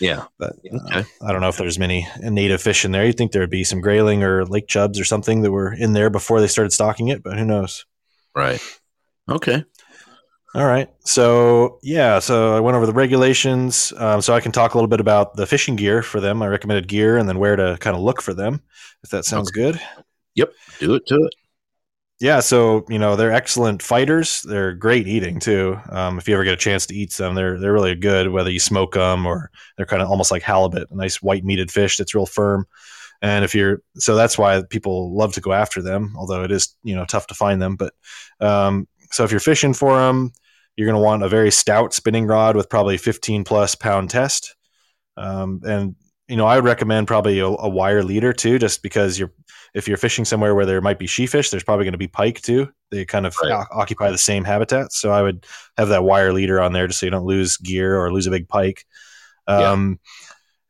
[0.00, 0.24] Yeah.
[0.38, 0.56] but
[0.92, 3.06] uh, I don't know if there's many native fish in there.
[3.06, 5.92] You'd think there would be some grayling or lake chubs or something that were in
[5.92, 7.86] there before they started stocking it, but who knows?
[8.34, 8.60] Right.
[9.28, 9.64] Okay.
[10.54, 10.88] All right.
[11.00, 13.92] So, yeah, so I went over the regulations.
[13.96, 16.46] Um, so I can talk a little bit about the fishing gear for them, my
[16.46, 18.62] recommended gear, and then where to kind of look for them,
[19.02, 19.80] if that sounds good.
[20.36, 20.52] Yep.
[20.78, 21.34] Do it to it.
[22.20, 24.42] Yeah, so you know they're excellent fighters.
[24.42, 25.78] They're great eating too.
[25.90, 28.30] Um, if you ever get a chance to eat them, they're they're really good.
[28.30, 31.70] Whether you smoke them or they're kind of almost like halibut, a nice white meated
[31.72, 32.66] fish that's real firm.
[33.20, 36.14] And if you're so that's why people love to go after them.
[36.16, 37.76] Although it is you know tough to find them.
[37.76, 37.94] But
[38.40, 40.32] um, so if you're fishing for them,
[40.76, 44.54] you're going to want a very stout spinning rod with probably 15 plus pound test.
[45.16, 45.96] Um, and
[46.28, 49.32] you know I would recommend probably a, a wire leader too, just because you're
[49.74, 52.40] if you're fishing somewhere where there might be sheefish, there's probably going to be pike
[52.42, 52.68] too.
[52.90, 53.52] They kind of Right.
[53.52, 54.92] o- occupy the same habitat.
[54.92, 57.98] So I would have that wire leader on there just so you don't lose gear
[57.98, 58.84] or lose a big pike.
[59.56, 59.72] Yeah.
[59.72, 59.98] Um,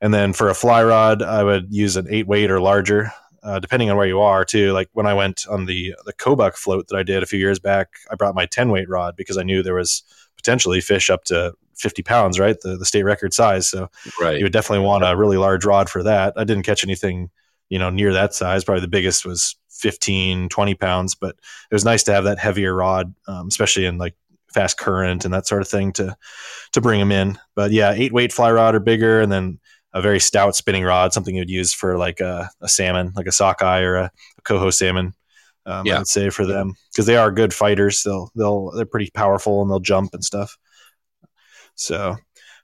[0.01, 3.11] And then for a fly rod, I would use an eight weight or larger,
[3.43, 4.73] uh, depending on where you are too.
[4.73, 7.59] Like when I went on the the Kobuk float that I did a few years
[7.59, 10.03] back, I brought my 10 weight rod because I knew there was
[10.37, 12.57] potentially fish up to 50 pounds, right?
[12.61, 13.69] The, the state record size.
[13.69, 14.39] So Right.
[14.39, 16.35] you would definitely want a really large rod for that.
[16.37, 17.31] I didn't catch anything,
[17.69, 18.65] you know, near that size.
[18.65, 21.37] Probably the biggest was 15, 20 pounds, but
[21.71, 24.15] it was nice to have that heavier rod, um, especially in like
[24.53, 26.17] fast current and that sort of thing to,
[26.73, 27.39] to bring them in.
[27.57, 29.21] But yeah, eight weight fly rod or bigger.
[29.21, 29.59] And then
[29.93, 33.33] a very stout spinning rod, something you'd use for like a, a salmon, like a
[33.33, 34.05] sockeye or a,
[34.39, 35.13] a coho salmon.
[35.67, 35.95] Um, Yeah.
[35.97, 38.03] I would say for them because they are good fighters.
[38.03, 40.57] They'll, they'll, they're pretty powerful and they'll jump and stuff.
[41.75, 42.17] So,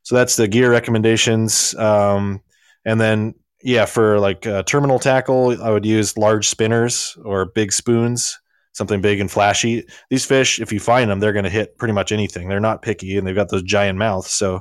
[0.02, 1.74] so that's the gear recommendations.
[1.74, 2.40] Um,
[2.84, 7.72] and then, yeah, for like uh, terminal tackle, I would use large spinners or big
[7.72, 8.38] spoons,
[8.72, 9.84] something big and flashy.
[10.08, 12.48] These fish, if you find them, they're going to hit pretty much anything.
[12.48, 14.30] They're not picky and they've got those giant mouths.
[14.30, 14.56] So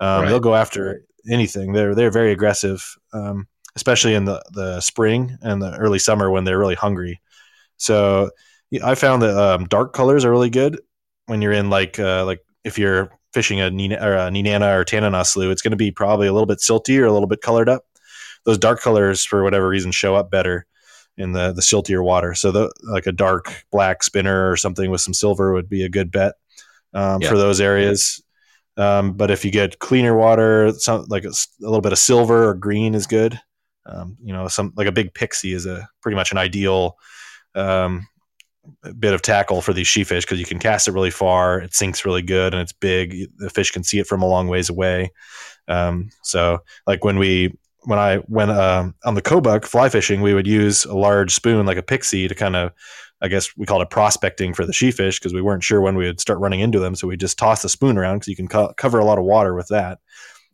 [0.00, 0.28] um, Right.
[0.28, 1.72] they'll go after anything.
[1.72, 3.46] They're, they're very aggressive, um,
[3.76, 7.20] especially in the, the spring and the early summer when they're really hungry.
[7.78, 8.30] So
[8.70, 10.78] yeah, I found that um, dark colors are really good
[11.26, 14.84] when you're in like, uh, like if you're fishing a, Nina, or a Nenana or
[14.84, 17.40] Tanana slough, it's going to be probably a little bit silty or a little bit
[17.40, 17.84] colored up.
[18.44, 20.66] Those dark colors, for whatever reason, show up better
[21.16, 22.34] in the the siltier water.
[22.34, 25.88] So, the, like a dark black spinner or something with some silver would be a
[25.88, 26.34] good bet
[26.94, 27.28] um, Yeah.
[27.28, 28.22] for those areas.
[28.76, 32.54] Um, but if you get cleaner water, some like a little bit of silver or
[32.54, 33.38] green is good.
[33.84, 36.96] Um, you know, some like a big pixie is a pretty much an ideal
[37.54, 38.06] um,
[38.98, 42.04] bit of tackle for these sheefish because you can cast it really far, it sinks
[42.04, 43.28] really good, and it's big.
[43.38, 45.12] The fish can see it from a long ways away.
[45.68, 50.34] Um, so, like when we when I went um, on the Kobuk fly fishing, we
[50.34, 52.70] would use a large spoon like a pixie to kind of,
[53.20, 56.06] I guess we called it prospecting for the sheefish because we weren't sure when we
[56.06, 56.94] would start running into them.
[56.94, 59.24] So we just toss the spoon around because you can co- cover a lot of
[59.24, 59.98] water with that.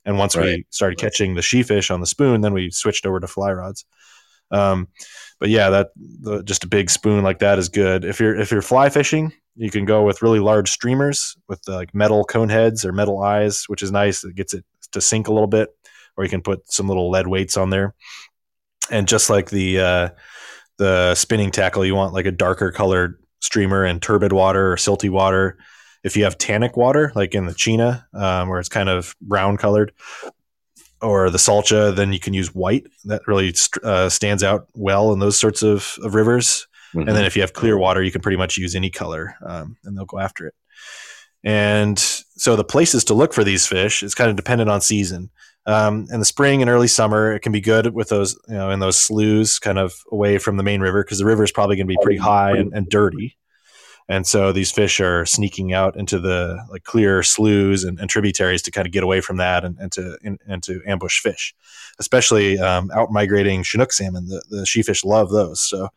[0.07, 0.67] And once we Right.
[0.71, 3.85] started catching the sheefish on the spoon, then we switched over to fly rods.
[4.51, 4.89] Um,
[5.39, 8.05] but yeah, that the, just a big spoon like that is good.
[8.05, 11.95] If you're if you're fly fishing, you can go with really large streamers with like
[11.95, 14.25] metal cone heads or metal eyes, which is nice.
[14.25, 15.71] It gets it to sink a little bit,
[16.17, 17.95] or you can put some little lead weights on there.
[18.91, 20.09] And just like the uh,
[20.79, 25.11] the spinning tackle, you want like a darker colored streamer and turbid water or silty
[25.11, 25.59] water.
[26.05, 29.57] If you have tannic water, like in the Chena, um, where it's kind of brown
[29.57, 29.93] colored,
[31.03, 32.87] or the Salcha, then you can use white.
[33.05, 36.67] That really uh, stands out well in those sorts of, of rivers.
[36.95, 37.09] Mm-hmm.
[37.09, 39.77] And then if you have clear water, you can pretty much use any color, um,
[39.85, 40.55] and they'll go after it.
[41.45, 45.31] And so the places to look for these fish is kind of dependent on season.
[45.67, 48.71] Um, in the spring and early summer, it can be good with those, you know,
[48.71, 51.77] in those sloughs, kind of away from the main river, because the river is probably
[51.77, 53.37] going to be pretty high and, and dirty
[54.09, 58.63] and so these fish are sneaking out into the like clear sloughs and, and tributaries
[58.63, 61.55] to kind of get away from that and, and to in, and to ambush fish,
[61.99, 64.27] especially um, out migrating Chinook salmon.
[64.27, 65.89] The the sheefish love those, so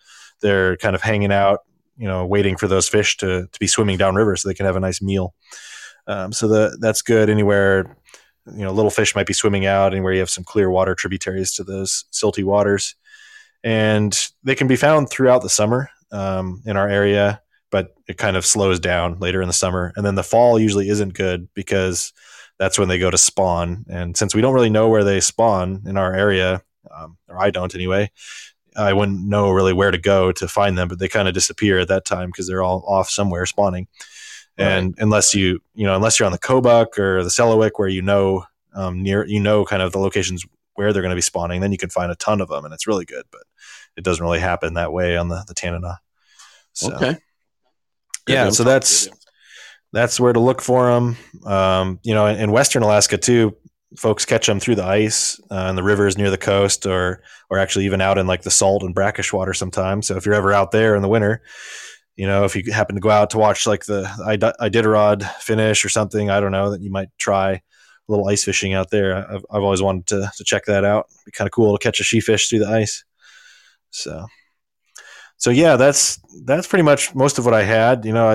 [0.41, 1.61] they're kind of hanging out,
[1.97, 4.75] you know, waiting for those fish to to be swimming downriver so they can have
[4.75, 5.33] a nice meal.
[6.07, 7.95] Um, so the that's good anywhere.
[8.53, 11.53] You know, little fish might be swimming out anywhere you have some clear water tributaries
[11.53, 12.95] to those silty waters,
[13.63, 17.41] and they can be found throughout the summer um, in our area
[17.71, 19.93] but it kind of slows down later in the summer.
[19.95, 22.13] And then the fall usually isn't good because
[22.59, 23.85] that's when they go to spawn.
[23.89, 26.61] And since we don't really know where they spawn in our area,
[26.93, 28.11] um, or I don't anyway,
[28.75, 31.79] I wouldn't know really where to go to find them, but they kind of disappear
[31.79, 33.87] at that time because they're all off somewhere spawning.
[34.59, 34.67] Right.
[34.67, 38.01] And unless you, you know, unless you're on the Kobuk or the Selawik where you
[38.01, 38.43] know
[38.73, 40.45] um, near, you know, kind of the locations
[40.75, 42.73] where they're going to be spawning, then you can find a ton of them and
[42.73, 43.23] it's really good.
[43.31, 43.43] But
[43.95, 45.99] it doesn't really happen that way on the the Tanana.
[46.73, 46.93] So.
[46.93, 47.17] Okay
[48.31, 49.09] yeah, so that's
[49.93, 51.17] that's where to look for them.
[51.45, 53.55] Um, you know, in, in, Western Alaska too,
[53.97, 57.59] folks catch them through the ice uh, in the rivers near the coast, or or
[57.59, 60.07] actually even out in like the salt and brackish water sometimes.
[60.07, 61.41] So if you're ever out there in the winter,
[62.15, 64.03] you know, if you happen to go out to watch like the
[64.61, 67.61] Iditarod finish or something, I don't know that you might try a
[68.07, 69.15] little ice fishing out there.
[69.15, 71.07] I've, I've always wanted to, to check that out.
[71.09, 73.03] It'd be kind of cool to catch a sheefish through the ice.
[73.89, 74.25] So
[75.41, 78.05] so yeah, that's that's pretty much most of what I had.
[78.05, 78.27] You know,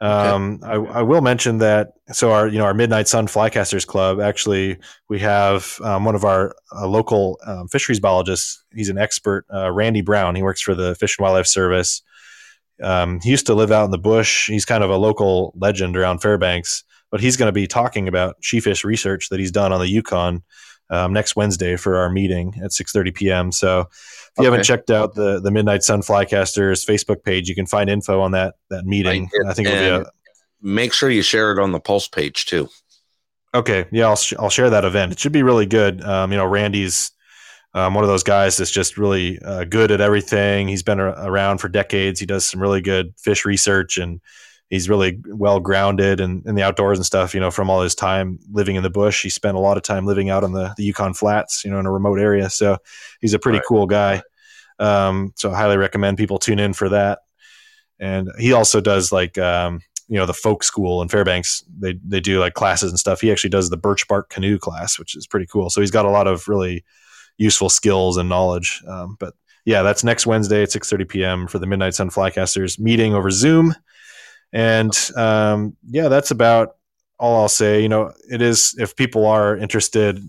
[0.00, 0.72] I, um, okay.
[0.72, 1.92] I, I, will mention that.
[2.12, 4.76] So our you know our Midnight Sun Flycasters Club actually
[5.08, 8.62] we have um, one of our uh, local um, fisheries biologists.
[8.74, 10.34] He's an expert, uh, Randy Brown.
[10.34, 12.02] He works for the Fish and Wildlife Service.
[12.82, 14.46] Um, he used to live out in the bush.
[14.46, 18.36] He's kind of a local legend around Fairbanks, but he's going to be talking about
[18.42, 20.42] sheefish research that he's done on the Yukon
[20.90, 23.50] um, next Wednesday for our meeting at 6:30 p.m.
[23.50, 23.88] So
[24.36, 24.50] if you okay.
[24.50, 28.32] haven't checked out the the Midnight Sun Flycasters Facebook page, you can find info on
[28.32, 29.30] that that meeting.
[29.46, 30.10] I, I think it'll be a
[30.60, 32.68] make sure you share it on the Pulse page too.
[33.54, 35.12] Okay, yeah, I'll sh- I'll share that event.
[35.12, 36.02] It should be really good.
[36.02, 37.12] Um, you know, Randy's
[37.74, 40.66] um, one of those guys that's just really uh, good at everything.
[40.66, 42.18] He's been a- around for decades.
[42.18, 44.20] He does some really good fish research and
[44.70, 47.94] he's really well grounded in, in the outdoors and stuff, you know, from all his
[47.94, 49.22] time living in the bush.
[49.22, 51.78] He spent a lot of time living out on the, the Yukon flats, you know,
[51.78, 52.50] in a remote area.
[52.50, 52.78] So
[53.20, 53.66] he's a pretty right.
[53.68, 54.22] cool guy.
[54.78, 57.20] Um, so I highly recommend people tune in for that.
[58.00, 62.20] And he also does like, um, you know, the folk school in Fairbanks, they, they
[62.20, 63.20] do like classes and stuff.
[63.20, 65.70] He actually does the birch bark canoe class, which is pretty cool.
[65.70, 66.84] So he's got a lot of really
[67.38, 68.82] useful skills and knowledge.
[68.88, 69.34] Um, but
[69.64, 71.46] yeah, that's next Wednesday at 6:30 p.m.
[71.46, 73.74] for the Midnight Sun Flycasters meeting over Zoom.
[74.54, 76.76] And um, yeah, that's about
[77.18, 77.82] all I'll say.
[77.82, 80.22] You know, it is if people are interested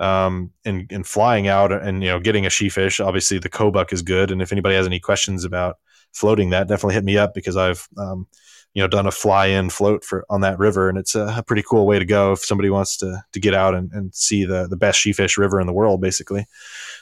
[0.00, 4.02] um, in in flying out and you know getting a sheefish, obviously the Kobuk is
[4.02, 4.32] good.
[4.32, 5.76] And if anybody has any questions about
[6.12, 8.26] floating that, definitely hit me up because I've um,
[8.74, 11.44] you know done a fly in float for on that river, and it's a, a,
[11.44, 14.44] pretty cool way to go if somebody wants to to get out and, and see
[14.44, 16.46] the the best sheefish river in the world, basically.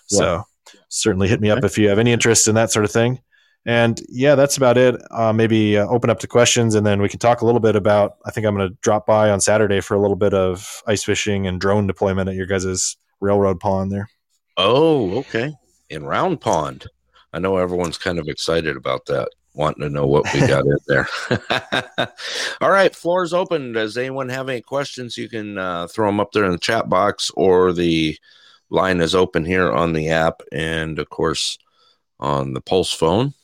[0.07, 0.45] So
[0.89, 3.20] certainly hit me up if you have any interest in that sort of thing.
[3.66, 4.94] And yeah, that's about it.
[5.10, 7.74] Uh, maybe uh, open up to questions, and then we can talk a little bit
[7.74, 8.16] about.
[8.24, 11.02] I think I'm going to drop by on Saturday for a little bit of ice
[11.02, 14.08] fishing and drone deployment at your guys' railroad pond there.
[14.56, 15.52] Oh, okay.
[15.90, 16.86] In Round Pond,
[17.32, 20.78] I know everyone's kind of excited about that, wanting to know what we got in
[20.86, 21.08] there.
[22.60, 23.72] All right, floor is open.
[23.72, 25.18] Does anyone have any questions?
[25.18, 28.16] You can uh, throw them up there in the chat box, or the
[28.70, 31.58] line is open here on the app, and of course
[32.20, 33.34] on the Pulse phone.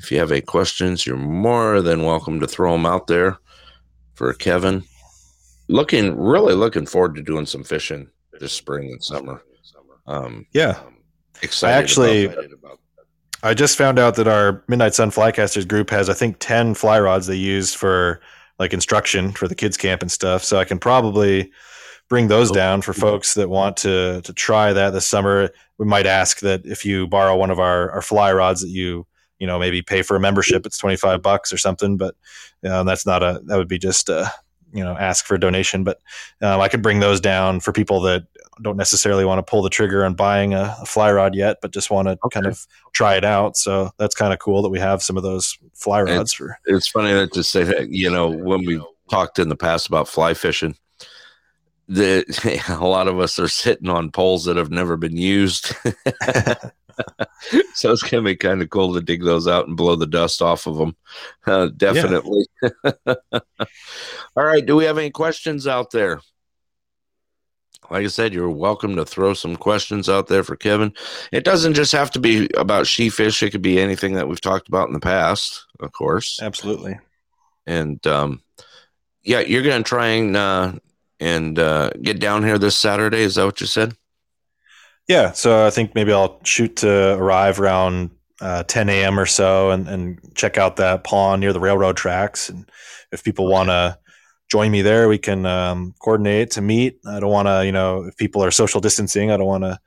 [0.00, 3.38] If you have any questions, you're more than welcome to throw them out there
[4.14, 4.84] for Kevin.
[5.68, 9.42] Looking really looking forward to doing some fishing this spring and summer.
[10.06, 10.80] Um, yeah,
[11.42, 11.74] excited.
[11.74, 12.78] I actually, about
[13.42, 16.98] I just found out that our Midnight Sun Flycasters group has, I think, ten fly
[16.98, 18.20] rods they use for
[18.58, 20.42] like instruction for the kids camp and stuff.
[20.42, 21.52] So I can probably
[22.08, 25.50] bring those oh, down for folks that want to to try that this summer.
[25.76, 29.06] We might ask that if you borrow one of our, our fly rods that you
[29.38, 30.66] you know, maybe pay for a membership.
[30.66, 32.14] It's 25 bucks or something, but
[32.68, 34.32] um, that's not a, that would be just a,
[34.72, 35.84] you know, ask for a donation.
[35.84, 36.00] But
[36.42, 38.24] um, I could bring those down for people that
[38.60, 41.70] don't necessarily want to pull the trigger on buying a, a fly rod yet, but
[41.70, 42.34] just want to Okay.
[42.40, 43.56] kind of try it out.
[43.56, 46.58] So that's kind of cool that we have some of those fly And- rods for.
[46.66, 50.08] It's funny that to say that, you know, when we talked in the past about
[50.08, 50.76] fly fishing,
[51.88, 52.24] the
[52.80, 55.72] a lot of us are sitting on poles that have never been used.
[57.74, 60.42] so it's gonna be kind of cool to dig those out and blow the dust
[60.42, 60.96] off of them.
[61.46, 62.46] Uh, definitely.
[63.06, 64.64] All right.
[64.64, 66.20] Do we have any questions out there?
[67.90, 70.92] Like I said, you're welcome to throw some questions out there for Kevin.
[71.32, 73.42] It doesn't just have to be about sheefish.
[73.42, 76.38] It could be anything that we've talked about in the past, of course.
[76.42, 76.98] Absolutely.
[77.66, 78.42] And um,
[79.22, 80.72] yeah, you're gonna try and uh,
[81.20, 83.20] and uh, get down here this Saturday.
[83.20, 83.94] Is that what you said?
[85.08, 88.10] Yeah, so I think maybe I'll shoot to arrive around
[88.42, 89.18] uh, 10 a.m.
[89.18, 92.50] or so, and, and check out that pond near the railroad tracks.
[92.50, 92.70] And
[93.10, 93.98] if people want to
[94.50, 97.00] join me there, we can um, coordinate to meet.
[97.06, 99.78] I don't want to, you know, if people are social distancing, I don't want to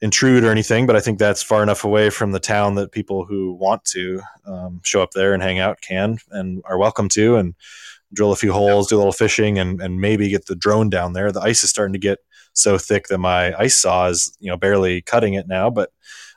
[0.00, 0.86] intrude or anything.
[0.86, 4.20] But I think that's far enough away from the town that people who want to
[4.46, 7.36] um, show up there and hang out can and are welcome to.
[7.36, 7.54] And
[8.14, 11.14] drill a few holes, do a little fishing, and and maybe get the drone down
[11.14, 11.32] there.
[11.32, 12.18] The ice is starting to get
[12.52, 15.90] so thick that my ice saw is you know barely cutting it now, but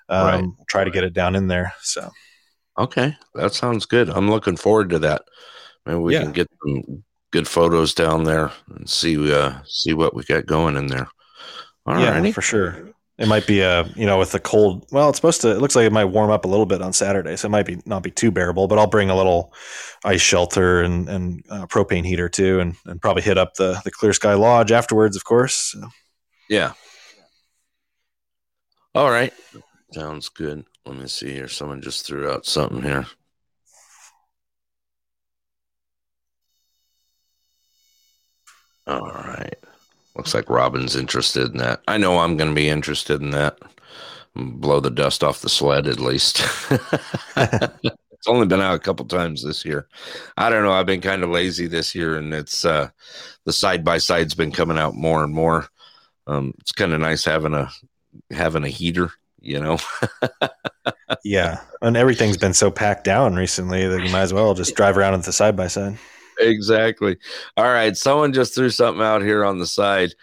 [0.09, 0.41] um, Right.
[0.43, 1.73] we'll try to get it down in there.
[1.81, 2.09] So
[2.77, 4.09] Okay, that sounds good.
[4.09, 5.23] I'm looking forward to that.
[5.85, 6.23] Maybe we Yeah.
[6.23, 10.75] can get some good photos down there and see uh, see what we got going
[10.75, 11.07] in there.
[11.85, 12.31] All yeah, righty.
[12.31, 12.91] for sure.
[13.17, 14.85] It might be a you know with the cold.
[14.91, 15.51] Well, it's supposed to.
[15.51, 17.65] It looks like it might warm up a little bit on Saturday, so it might
[17.65, 18.67] be not be too bearable.
[18.67, 19.53] But I'll bring a little
[20.03, 23.91] ice shelter and and uh, propane heater too, and and probably hit up the the
[23.91, 25.53] Clear Sky Lodge afterwards, of course.
[25.73, 25.87] So,
[26.49, 26.73] Yeah.
[28.93, 29.33] All right.
[29.91, 30.65] Sounds good.
[30.85, 31.47] Let me see here.
[31.47, 33.05] Someone just threw out something here.
[38.87, 39.55] All right.
[40.15, 41.81] Looks like Robin's interested in that.
[41.87, 43.57] I know I'm going to be interested in that.
[44.35, 46.41] Blow the dust off the sled at least.
[47.37, 49.87] it's only been out a couple times this year.
[50.37, 50.71] I don't know.
[50.71, 52.89] I've been kind of lazy this year, and it's uh,
[53.45, 55.67] the side by side's been coming out more and more.
[56.27, 57.69] Um, it's kind of nice having a
[58.31, 59.77] having a heater, you know.
[61.23, 64.97] yeah, and everything's been so packed down recently that you might as well just drive
[64.97, 65.97] around with the side by side.
[66.39, 67.17] exactly.
[67.57, 67.95] All right.
[67.95, 70.13] Someone just threw something out here on the side.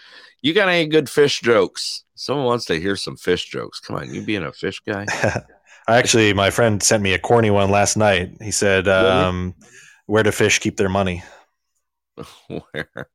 [0.42, 2.04] You got any good fish jokes?
[2.14, 3.80] Someone wants to hear some fish jokes.
[3.80, 5.06] Come on, you being a fish guy.
[5.88, 8.36] I actually, my friend sent me a corny one last night.
[8.40, 9.54] He said, um,
[10.06, 11.24] "Where do fish keep their money?
[12.48, 13.08] Where?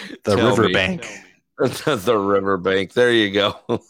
[0.24, 1.06] The Tell riverbank."
[1.58, 2.92] the riverbank.
[2.94, 3.56] There you go.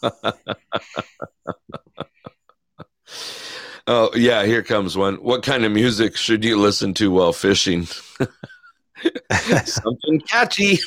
[3.87, 5.15] oh, yeah, here comes one.
[5.15, 7.87] What kind of music should you listen to while fishing?
[9.65, 10.77] Something catchy.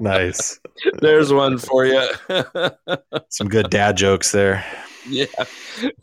[0.00, 0.58] nice.
[1.00, 2.08] There's one for you.
[3.28, 4.64] Some good dad jokes there.
[5.08, 5.26] yeah.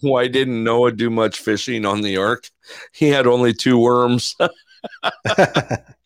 [0.01, 2.49] Why didn't Noah do much fishing on the ark?
[2.93, 4.36] He had only two worms.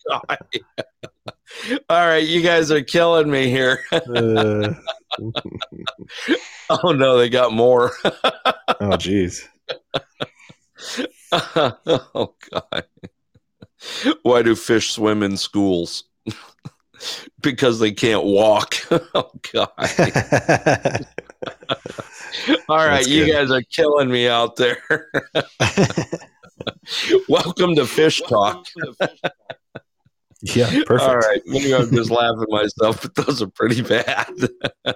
[1.89, 3.83] All right, you guys are killing me here.
[3.91, 4.73] Uh,
[6.69, 7.91] oh no, they got more.
[8.79, 9.47] oh, geez.
[11.31, 12.85] oh god.
[14.23, 16.05] Why do fish swim in schools?
[17.41, 18.75] because they can't walk.
[18.91, 19.73] oh god.
[22.69, 23.33] All right, That's you good.
[23.33, 25.09] guys are killing me out there.
[27.29, 28.65] Welcome to Fish Talk.
[30.41, 31.01] yeah, perfect.
[31.01, 34.27] All right, maybe I'm just laughing myself, but those are pretty bad.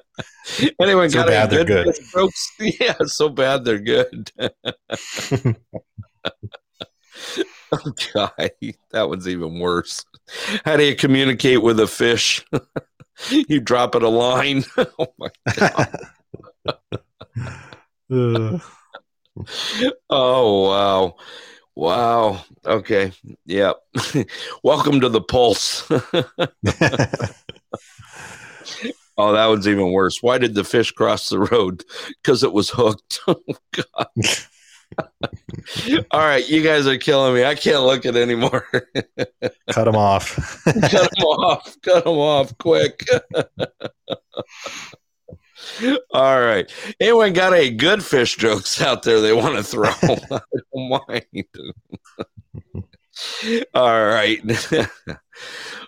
[0.82, 1.96] anyway, So got bad any they're good.
[1.96, 2.52] fish jokes?
[2.60, 4.32] Yeah, so bad they're good.
[7.72, 8.52] oh, God,
[8.92, 10.04] that one's even worse.
[10.64, 12.46] How do you communicate with a fish?
[13.30, 14.64] you drop it a line.
[14.78, 15.30] oh my
[18.12, 18.60] Uh,
[20.10, 21.16] Oh wow.
[21.76, 22.44] Wow.
[22.66, 23.12] Okay.
[23.46, 23.78] Yep.
[24.64, 25.86] Welcome to the pulse.
[25.92, 26.02] oh,
[29.34, 30.24] that one's even worse.
[30.24, 31.84] Why did the fish cross the road?
[32.22, 33.20] Because it was hooked.
[33.28, 33.36] Oh
[33.74, 34.08] god.
[36.12, 37.44] All right, you guys are killing me.
[37.44, 38.68] I can't look at anymore.
[39.72, 40.64] cut them off.
[40.64, 41.76] Cut them off.
[41.82, 43.04] Cut them off quick.
[46.12, 46.72] All right.
[47.00, 49.90] Anyone got any good fish jokes out there they want to throw?
[50.02, 50.40] I
[50.74, 51.46] don't mind.
[53.74, 54.40] All right.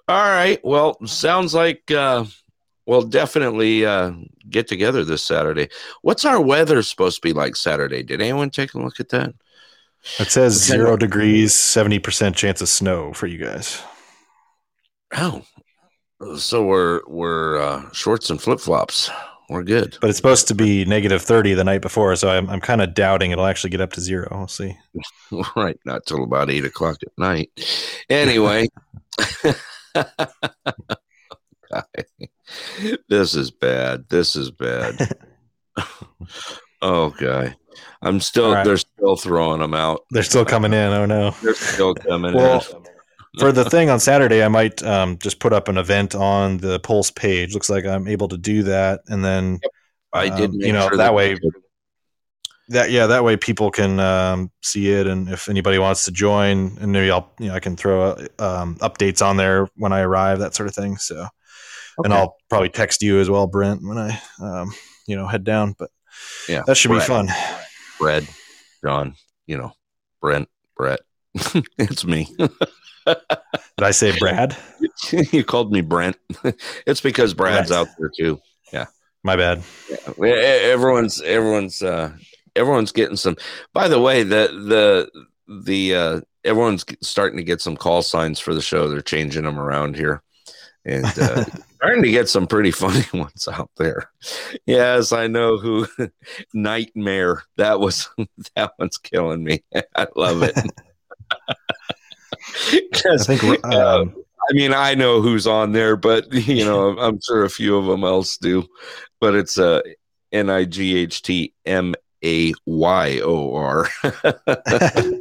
[0.07, 0.59] All right.
[0.63, 2.25] Well, sounds like uh
[2.85, 4.13] Well, definitely uh,
[4.49, 5.69] get together this Saturday.
[6.01, 8.03] What's our weather supposed to be like Saturday?
[8.03, 9.33] Did anyone take a look at that?
[10.19, 13.81] It says zero degrees, seventy percent chance of snow for you guys.
[15.15, 15.43] Oh,
[16.37, 19.09] so we're we're uh, shorts and flip flops.
[19.49, 19.97] We're good.
[20.01, 22.93] But it's supposed to be negative thirty the night before, so I'm I'm kind of
[22.93, 24.27] doubting it'll actually get up to zero.
[24.31, 24.75] We'll see.
[25.55, 27.49] right, not till about eight o'clock at night.
[28.09, 28.67] Anyway.
[33.09, 34.05] this is bad.
[34.09, 35.15] This is bad.
[36.81, 37.55] oh, guy.
[38.01, 38.65] I'm still, right.
[38.65, 40.01] they're still throwing them out.
[40.11, 40.93] They're still coming in.
[40.93, 41.31] Oh, no.
[41.43, 42.85] They're still coming Well, in.
[43.39, 46.79] For the thing on Saturday, I might um, just put up an event on the
[46.79, 47.53] Pulse page.
[47.53, 49.01] Looks like I'm able to do that.
[49.07, 49.59] And then,
[50.13, 51.51] I did, um, make you know, sure that way, we-
[52.69, 55.07] that yeah, that way people can um, see it.
[55.07, 58.75] And if anybody wants to join, and maybe I'll, you know, I can throw um,
[58.79, 60.97] updates on there when I arrive, that sort of thing.
[60.97, 61.27] So,
[62.03, 64.73] and I'll probably text you as well, Brent, when I, um,
[65.07, 65.75] you know, head down.
[65.79, 65.91] But
[66.49, 67.03] Yeah, that should Brett.
[67.03, 67.29] be fun.
[67.99, 68.27] Brad,
[68.83, 69.15] John,
[69.45, 69.71] you know,
[70.21, 70.99] Brent, Brett.
[71.77, 72.27] it's me.
[72.37, 73.19] Did
[73.79, 74.57] I say Brad?
[75.31, 76.17] you called me Brent.
[76.85, 77.79] it's because Brad's Brett.
[77.79, 78.39] out there too.
[78.73, 78.85] Yeah.
[79.23, 79.63] My bad.
[79.89, 82.11] Yeah, everyone's everyone's uh
[82.55, 83.37] everyone's getting some
[83.73, 84.49] by the way the
[85.47, 89.43] the the uh everyone's starting to get some call signs for the show they're changing
[89.43, 90.23] them around here
[90.85, 94.09] and uh starting to get some pretty funny ones out there
[94.65, 95.87] yes i know who
[96.53, 98.09] nightmare that was
[98.55, 99.63] that one's killing me
[99.95, 100.57] i love it
[103.09, 104.15] I think uh, um,
[104.49, 107.85] I mean, I know who's on there, but you know, I'm- sure a few of
[107.85, 108.65] them else do.
[109.19, 109.81] But it's uh,
[110.31, 113.87] N I G H T M A Y O R.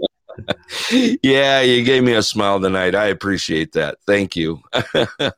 [1.22, 2.94] Yeah, you gave me a smile tonight.
[2.94, 3.96] I appreciate that.
[4.07, 4.61] Thank you.
[4.74, 5.30] I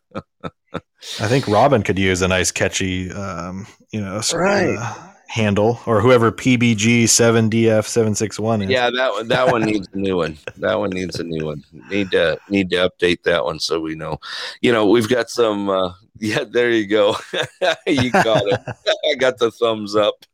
[1.28, 4.76] think Robin could use a nice catchy, um, you know, sort Right.
[4.76, 8.70] uh, handle or whoever PBG seven DF seven six one is.
[8.70, 9.28] Yeah, that one.
[9.28, 10.38] That one needs a new one.
[10.56, 11.62] That one needs a new one.
[11.90, 14.18] Need to need to update that one so we know.
[14.60, 15.68] You know, we've got some.
[15.68, 17.16] Uh, yeah, there you go.
[17.86, 18.60] you got it.
[19.10, 20.24] I got the thumbs up.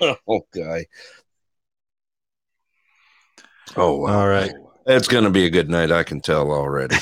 [0.00, 0.86] oh, guy.
[3.76, 4.20] Oh, wow.
[4.20, 4.52] All right.
[4.86, 5.92] It's going to be a good night.
[5.92, 6.96] I can tell already.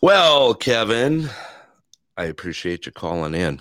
[0.00, 1.28] well, Kevin,
[2.22, 3.60] I appreciate you calling in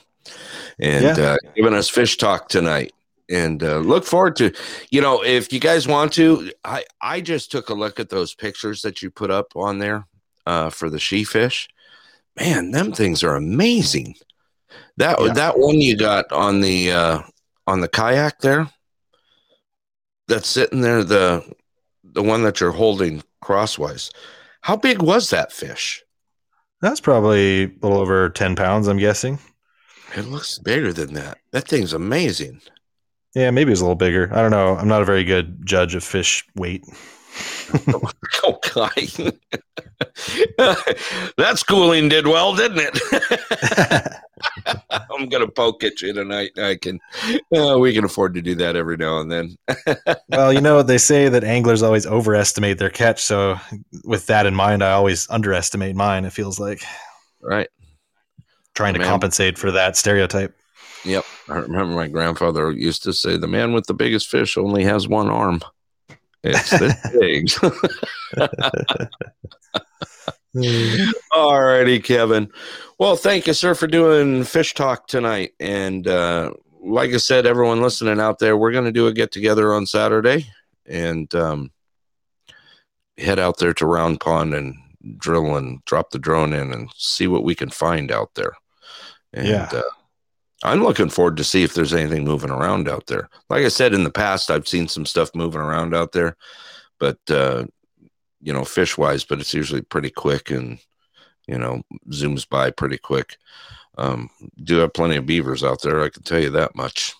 [0.79, 1.31] and Yeah.
[1.33, 2.93] uh, giving us fish talk tonight.
[3.29, 4.51] And uh, look forward to,
[4.89, 8.35] you know, if you guys want to, I I just took a look at those
[8.35, 10.05] pictures that you put up on there
[10.45, 11.67] uh, for the sheefish.
[12.37, 14.15] Man, them things are amazing.
[14.97, 15.33] That Yeah.
[15.33, 17.21] that one you got on the uh,
[17.67, 18.69] on the kayak there,
[20.27, 21.43] that's sitting there the
[22.03, 24.11] the one that you're holding crosswise.
[24.61, 26.03] How big was that fish?
[26.81, 29.39] That's probably a little over ten pounds, I'm guessing.
[30.15, 31.37] It looks bigger than that.
[31.51, 32.61] That thing's amazing.
[33.33, 34.29] Yeah, maybe it's a little bigger.
[34.33, 34.75] I don't know.
[34.75, 36.83] I'm not a very good judge of fish weight.
[38.73, 38.89] Guy.
[41.37, 44.13] that schooling did well, didn't it?
[45.11, 46.51] I'm gonna poke at you tonight.
[46.57, 46.99] I can.
[47.55, 49.55] Uh, we can afford to do that every now and then.
[50.29, 53.21] well, you know, they say that anglers always overestimate their catch.
[53.21, 53.59] So,
[54.03, 56.25] with that in mind, I always underestimate mine.
[56.25, 56.81] It feels like
[57.41, 57.69] Right.
[58.73, 59.07] trying to Man.
[59.09, 60.55] compensate for that stereotype.
[61.03, 61.25] Yep.
[61.49, 65.07] I remember my grandfather used to say, "The man with the biggest fish only has
[65.07, 65.61] one arm."
[66.43, 67.49] It's this big.
[71.31, 72.51] All righty, Kevin.
[72.99, 75.53] Well, thank you, sir, for doing fish talk tonight.
[75.59, 76.51] And uh,
[76.83, 79.85] like I said, everyone listening out there, we're going to do a get together on
[79.85, 80.47] Saturday
[80.85, 81.71] and um,
[83.17, 84.75] head out there to Round Pond and
[85.17, 88.53] drill and drop the drone in and see what we can find out there.
[89.33, 89.69] And Yeah.
[89.73, 89.81] uh,
[90.63, 93.29] I'm looking forward to see if there's anything moving around out there.
[93.49, 96.37] Like I said in the past, I've seen some stuff moving around out there,
[96.99, 97.65] but uh,
[98.41, 100.77] you know, fish wise, but it's usually pretty quick and
[101.47, 103.37] you know zooms by pretty quick.
[103.97, 104.29] Um,
[104.63, 107.13] do have plenty of beavers out there, I can tell you that much.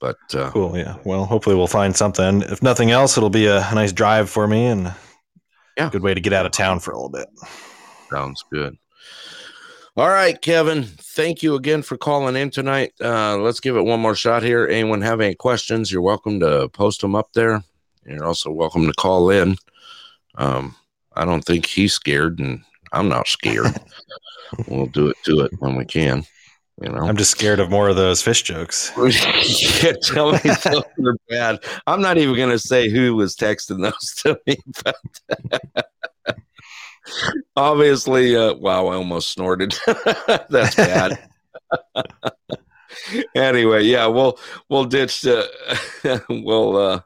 [0.00, 0.76] But uh, Cool.
[0.76, 0.96] Yeah.
[1.04, 2.42] Well, hopefully we'll find something.
[2.42, 4.92] If nothing else, it'll be a, nice drive for me and
[5.76, 5.86] Yeah.
[5.88, 7.26] a good way to get out of town for a little bit.
[8.10, 8.76] sounds good.
[9.96, 10.82] All right, Kevin.
[10.82, 12.92] Thank you again for calling in tonight.
[13.00, 14.66] Uh, let's give it one more shot here.
[14.66, 15.92] Anyone have any questions?
[15.92, 17.62] You're welcome to post them up there.
[18.04, 19.54] You're also welcome to call in.
[20.34, 20.74] Um,
[21.14, 23.72] I don't think he's scared, and I'm not scared.
[24.66, 26.24] we'll do it to it when we can.
[26.82, 28.90] You know, I'm just scared of more of those fish jokes.
[28.98, 31.60] yeah, tell me those are bad.
[31.86, 35.86] I'm not even going to say who was texting those to me, but
[37.56, 39.74] Obviously, uh, wow, I almost snorted.
[40.48, 41.28] That's bad.
[43.34, 44.38] anyway, yeah, we'll
[44.68, 45.26] we'll ditch.
[45.26, 45.44] Uh,
[46.28, 46.76] we'll.
[46.76, 47.00] Uh,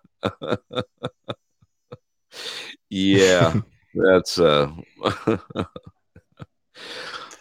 [2.90, 3.54] yeah,
[3.94, 4.70] that's uh,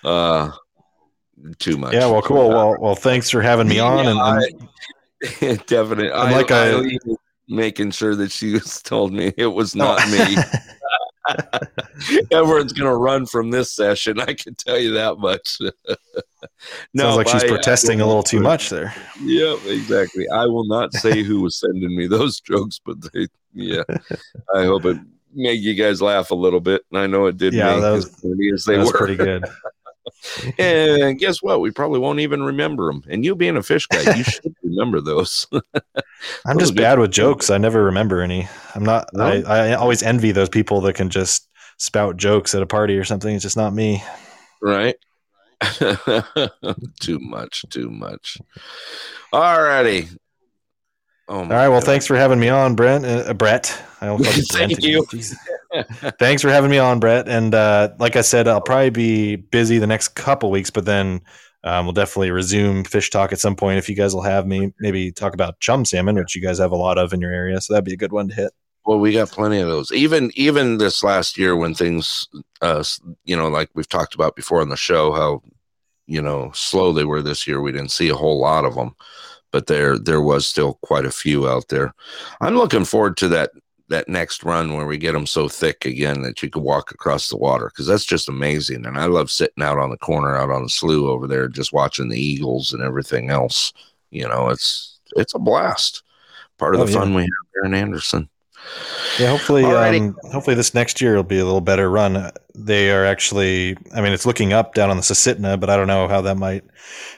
[0.03, 0.51] uh,
[1.59, 1.93] too much.
[1.93, 2.49] Yeah, well, cool.
[2.49, 4.03] Well, well, thanks for having me on.
[4.05, 4.69] Yeah, and, and
[5.59, 6.09] I, definitely.
[6.09, 7.15] Like I, I- I-
[7.49, 10.35] making sure that she was told me it was not me.
[12.31, 14.19] Everyone's going to run from this session.
[14.19, 15.57] I can tell you that much.
[16.97, 18.93] Sounds like she's I- I protesting a little too much there.
[19.21, 20.27] Yep, exactly.
[20.29, 23.83] I will not say who was sending me those jokes, but they, yeah,
[24.55, 24.97] I hope it
[25.33, 26.83] made you guys laugh a little bit.
[26.91, 28.91] And I know it did Yeah, me that was- as as they were.
[28.91, 29.45] pretty good.
[30.57, 31.61] And guess what?
[31.61, 33.03] We probably won't even remember them.
[33.09, 35.47] And you being a fish guy, you should remember those.
[36.45, 37.49] I'm just bad with jokes.
[37.49, 38.47] I never remember any.
[38.75, 39.09] I'm not.
[39.13, 39.25] No?
[39.25, 43.03] I, I always envy those people that can just spout jokes at a party or
[43.03, 43.33] something.
[43.33, 44.03] It's just not me.
[44.61, 44.95] right?
[46.99, 48.37] too much, too much.
[49.33, 50.07] All righty.
[51.29, 51.67] Oh, All right.
[51.67, 53.05] Well, thanks for having me on, Brent.
[53.05, 53.77] Uh, Brett.
[53.99, 55.05] I almost Thank you.
[56.19, 57.27] Thanks for having me on, Brett.
[57.27, 61.21] And uh, like I said, I'll probably be busy the next couple weeks, but then
[61.63, 63.77] um, we'll definitely resume fish talk at some point.
[63.77, 66.71] If you guys will have me, maybe talk about chum salmon, which you guys have
[66.71, 68.53] a lot of in your area, so that'd be a good one to hit.
[68.85, 69.91] Well, we got plenty of those.
[69.91, 72.29] Even even this last year when things,
[72.61, 72.83] uh,
[73.25, 75.41] you know, like we've talked about before on the show, how
[76.05, 77.59] you know slow they were this year.
[77.59, 78.95] We didn't see a whole lot of them,
[79.51, 81.93] but there there was still quite a few out there.
[82.41, 83.51] I'm looking forward to that
[83.89, 87.29] that next run where we get them so thick again that you could walk across
[87.29, 88.85] the water because that's just amazing.
[88.85, 91.71] And I love sitting out on the corner out on the slough over there, just
[91.71, 93.71] watching the eagles and everything else.
[94.11, 96.03] You know, it's it's a blast.
[96.57, 96.99] Part of Oh, the yeah.
[96.99, 98.29] fun we have here in Anderson.
[99.19, 102.31] Yeah, hopefully, um, hopefully this next year will be a little better run.
[102.53, 105.87] They are actually, I mean, it's looking up down on the Susitna, but I don't
[105.87, 106.63] know how that might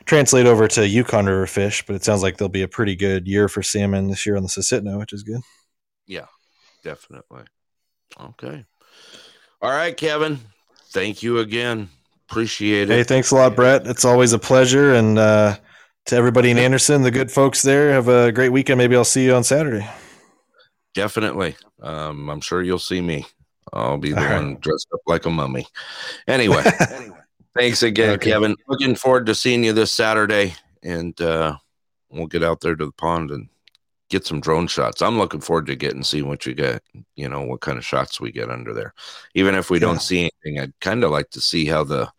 [0.05, 1.85] translate over to Yukon River fish.
[1.85, 4.43] But it sounds like there'll be a pretty good year for salmon this year on
[4.43, 5.41] the Susitna, which is good.
[6.07, 6.27] Yeah,
[6.83, 7.43] definitely.
[8.19, 8.65] Okay.
[9.61, 10.39] All right, Kevin.
[10.91, 11.89] Thank you again.
[12.29, 12.93] Appreciate it.
[12.93, 13.87] Hey, thanks a lot, Brett.
[13.87, 14.93] It's always a pleasure.
[14.93, 15.57] And uh,
[16.05, 18.77] to everybody in Anderson, the good folks there, have a great weekend.
[18.77, 19.87] Maybe I'll see you on Saturday.
[20.93, 21.55] Definitely.
[21.81, 23.25] Um, I'm sure you'll see me.
[23.73, 24.35] I'll be the All right.
[24.35, 25.67] one dressed up like a mummy.
[26.27, 26.63] Anyway,
[27.57, 28.31] thanks again, Okay.
[28.31, 28.55] Kevin.
[28.67, 31.55] Looking forward to seeing you this Saturday, and uh,
[32.09, 33.47] we'll get out there to the pond and
[34.09, 35.03] get some drone shots.
[35.03, 36.81] I'm looking forward to getting see what you get.
[37.15, 38.95] You know what kind of shots we get under there.
[39.35, 39.81] Even if we Yeah.
[39.81, 42.11] don't see anything, I'd kind of like to see how the,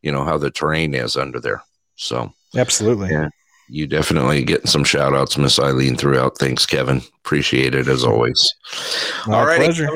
[0.00, 1.62] you know, how the terrain is under there.
[1.96, 2.32] So.
[2.56, 3.10] Absolutely.
[3.10, 3.28] Yeah.
[3.68, 6.38] You definitely getting some shout outs, Miss Eileen, throughout.
[6.38, 7.00] Thanks, Kevin.
[7.24, 8.54] Appreciate it as always.
[9.26, 9.88] My pleasure.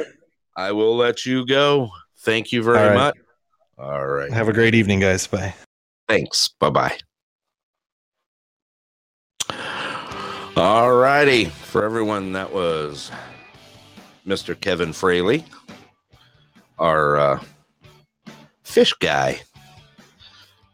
[0.56, 1.90] I will let you go.
[2.20, 2.94] Thank you very All right.
[2.94, 3.14] much.
[3.78, 4.32] All right.
[4.32, 5.26] Have a great evening, guys.
[5.26, 5.54] Bye.
[6.08, 6.48] Thanks.
[6.58, 6.98] Bye bye.
[10.56, 11.44] All righty.
[11.44, 13.12] For everyone, that was
[14.26, 14.58] Mr.
[14.60, 15.44] Kevin Fraley,
[16.78, 17.40] our uh,
[18.64, 19.40] fish guy.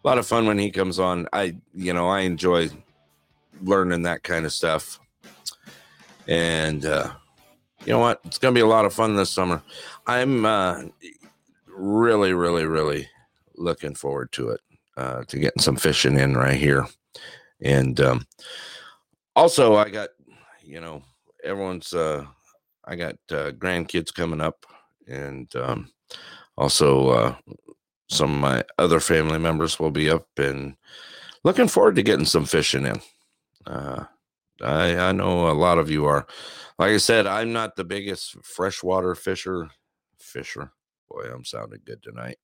[0.03, 1.29] A lot of fun when he comes on.
[1.33, 2.71] I, you know, I enjoy
[3.63, 4.99] learning that kind of stuff.
[6.27, 7.11] And, uh,
[7.85, 8.21] you know what?
[8.25, 9.63] It's going to be a lot of fun this summer.
[10.07, 10.83] I'm uh,
[11.69, 13.09] really, really, really
[13.57, 14.61] looking forward to it,
[14.97, 16.87] uh, to getting some fishing in right here.
[17.61, 18.27] And um,
[19.37, 20.09] also, I got,
[20.63, 21.03] you know,
[21.43, 22.25] everyone's, uh,
[22.87, 24.67] I got uh, grandkids coming up,
[25.07, 25.91] and um,
[26.57, 27.35] also uh,
[28.11, 30.77] some of my other family members will be up, and
[31.45, 33.01] looking forward to getting some fishing in.
[33.67, 34.05] Uh,
[34.63, 36.27] I, I know a lot of you are.
[36.79, 39.69] Like I said, I'm not the biggest freshwater fisher.
[40.19, 40.73] Fisher,
[41.09, 42.39] boy, I'm sounding good tonight.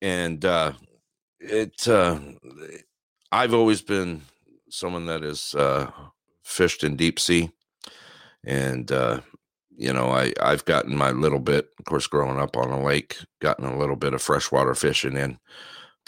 [0.00, 0.72] And uh,
[1.40, 2.18] it, uh,
[3.30, 4.22] I've always been
[4.70, 5.90] someone that has uh,
[6.42, 7.50] fished in deep sea,
[8.44, 9.20] and uh,
[9.76, 11.68] you know, I I've gotten my little bit.
[11.78, 15.38] Of course, growing up on a lake, gotten a little bit of freshwater fishing in,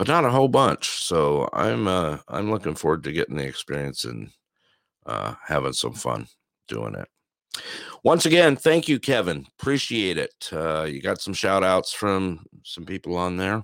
[0.00, 0.88] but not a whole bunch.
[0.88, 4.30] So I'm uh, I'm looking forward to getting the experience and
[5.04, 6.26] uh, having some fun
[6.68, 7.06] doing it.
[8.02, 9.46] Once again, thank you, Kevin.
[9.58, 10.48] Appreciate it.
[10.50, 13.62] Uh, you got some shout outs from some people on there.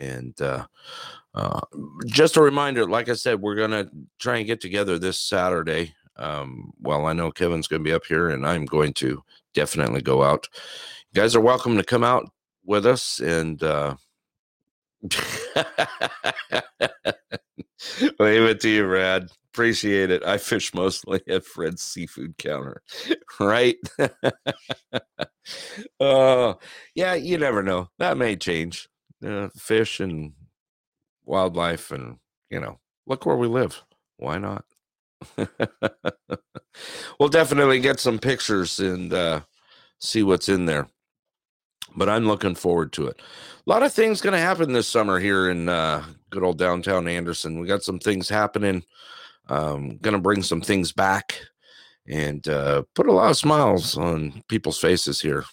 [0.00, 0.66] And uh,
[1.32, 1.60] uh,
[2.06, 5.94] just a reminder, like I said, we're going to try and get together this Saturday.
[6.16, 9.22] Um, well, I know Kevin's going to be up here, and I'm going to
[9.54, 10.48] definitely go out.
[11.12, 12.28] You guys are welcome to come out
[12.64, 13.94] with us and uh,
[18.18, 19.28] Leave it to you, Rad.
[19.52, 20.24] Appreciate it.
[20.24, 22.82] I fish mostly at Fred's seafood counter,
[23.40, 23.76] right?
[26.00, 26.54] uh,
[26.94, 27.88] yeah, you never know.
[27.98, 28.88] That may change.
[29.24, 30.32] Uh, fish and
[31.24, 32.18] wildlife, and
[32.50, 33.82] you know, look where we live.
[34.16, 34.64] Why not?
[37.18, 39.40] we'll definitely get some pictures and uh,
[40.00, 40.88] see what's in there.
[41.98, 43.20] But I'm looking forward to it.
[43.66, 47.08] A lot of things going to happen this summer here in uh, good old downtown
[47.08, 47.60] Anderson.
[47.60, 48.84] We got some things happening.
[49.48, 51.40] Um, going to bring some things back
[52.06, 55.44] and uh, put a lot of smiles on people's faces here.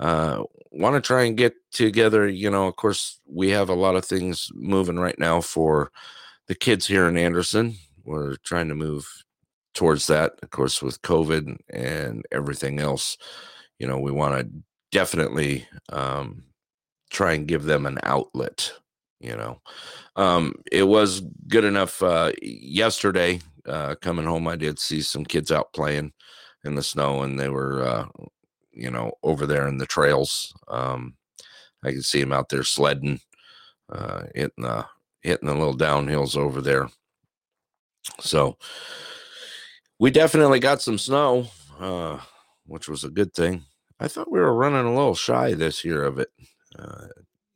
[0.00, 2.28] Uh, Want to try and get together.
[2.28, 5.90] You know, of course, we have a lot of things moving right now for
[6.48, 7.76] the kids here in Anderson.
[8.04, 9.08] We're trying to move
[9.72, 13.16] towards that, of course, with COVID and everything else.
[13.78, 14.50] You know, we want to
[14.96, 16.42] definitely um,
[17.10, 18.72] try and give them an outlet.
[19.20, 19.60] You know,
[20.16, 23.40] um, it was good enough uh, yesterday.
[23.66, 26.12] Uh, coming home, I did see some kids out playing
[26.64, 28.06] in the snow, and they were, uh,
[28.72, 30.54] you know, over there in the trails.
[30.68, 31.16] Um,
[31.84, 33.20] I could see them out there sledding,
[33.92, 34.86] uh, hitting the
[35.20, 36.88] hitting the little downhills over there.
[38.20, 38.56] So
[39.98, 42.18] we definitely got some snow, uh,
[42.64, 43.64] which was a good thing.
[43.98, 46.28] I thought we were running a little shy this year of it.
[46.78, 47.06] Uh,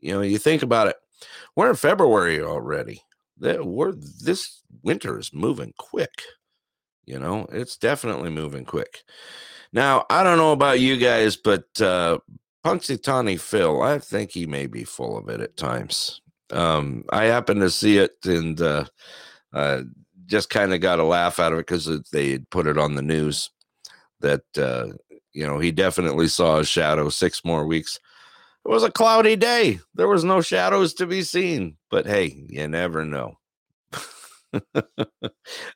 [0.00, 0.96] you know, you think about it,
[1.56, 3.02] we're in February already.
[3.38, 6.22] We're, this winter is moving quick.
[7.04, 9.02] You know, it's definitely moving quick.
[9.72, 12.18] Now, I don't know about you guys, but uh,
[12.64, 16.20] Punxsutawney Phil, I think he may be full of it at times.
[16.50, 18.84] Um, I happened to see it and uh,
[19.52, 19.82] uh,
[20.26, 22.94] just kind of got a laugh out of it because they had put it on
[22.94, 23.50] the news
[24.20, 24.88] that uh,
[25.32, 27.98] you know he definitely saw a shadow six more weeks.
[28.64, 29.80] It was a cloudy day.
[29.94, 31.76] There was no shadows to be seen.
[31.90, 33.38] But hey, you never know.
[34.74, 34.82] I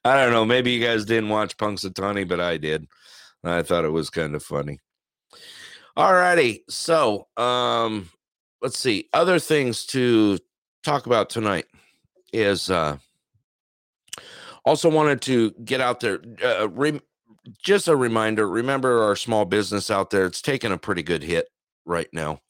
[0.04, 0.44] don't know.
[0.44, 2.86] Maybe you guys didn't watch Punxsutawney, but I did.
[3.42, 4.80] I thought it was kind of funny.
[5.96, 6.64] All righty.
[6.68, 8.10] So, um,
[8.60, 9.08] let's see.
[9.12, 10.38] Other things to
[10.82, 11.66] talk about tonight
[12.32, 12.98] is uh
[14.64, 17.00] also wanted to get out there uh, re-
[17.62, 21.48] just a reminder remember our small business out there it's taking a pretty good hit
[21.84, 22.40] right now.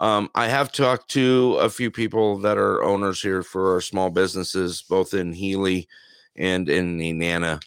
[0.00, 4.10] Um, i have talked to a few people that are owners here for our small
[4.10, 5.88] businesses both in healy
[6.36, 7.60] and in Nenana,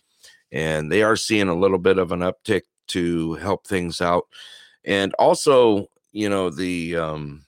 [0.52, 4.28] and they are seeing a little bit of an uptick to help things out.
[4.86, 7.46] And also you know the um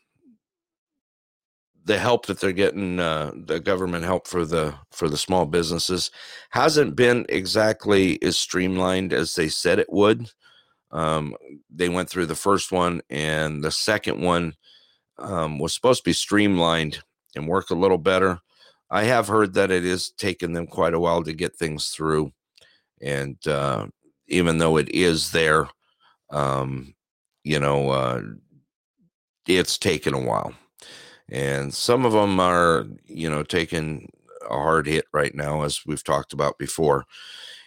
[1.86, 6.11] the help that they're getting uh, the government help for the for the small businesses
[6.51, 10.31] hasn't been exactly as streamlined as they said it would.
[10.91, 11.36] Um,
[11.73, 14.53] they went through the first one and the second one
[15.17, 16.99] um, was supposed to be streamlined
[17.36, 18.39] and work a little better.
[18.89, 22.31] I have heard that it is taking them quite a while to get things through
[23.01, 23.88] and uh,
[24.27, 25.67] even though it is there
[26.29, 26.93] um,
[27.43, 28.21] you know uh,
[29.47, 30.53] it's taken a while
[31.34, 34.09] and some of them are you know taking
[34.49, 37.05] a hard hit right now as we've talked about before.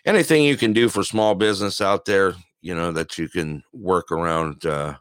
[0.07, 4.11] Anything you can do for small business out there you know that you can work
[4.11, 4.95] around uh,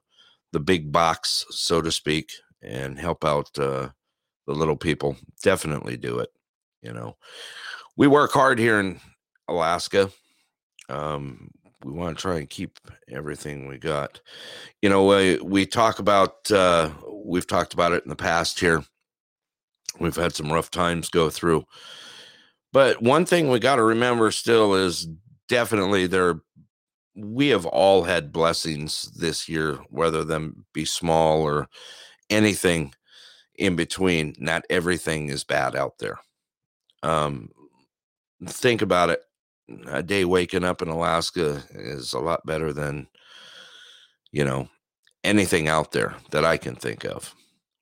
[0.51, 3.89] the big box so to speak and help out uh,
[4.45, 6.29] the little people definitely do it
[6.85, 7.17] you know.
[7.97, 8.99] We work hard here in
[9.47, 10.11] alaska.
[10.89, 11.49] Um,
[11.83, 14.21] we want to try and keep everything we got.
[14.81, 16.89] You know we, we talk about uh,
[17.25, 18.83] we've talked about it in the past here.
[19.99, 21.65] We've had some rough times go through.
[22.71, 25.07] But one thing we got to remember still is
[25.47, 26.41] definitely there
[27.15, 31.69] we have all had blessings this year, whether them be small or
[32.29, 32.93] anything
[33.55, 34.35] in between.
[34.37, 36.19] Not everything is bad out there.
[37.03, 37.49] Um,
[38.45, 39.21] think about it.
[39.87, 43.07] A day waking up in Alaska is a lot better than,
[44.31, 44.67] you know,
[45.25, 47.33] anything out there that I can think of.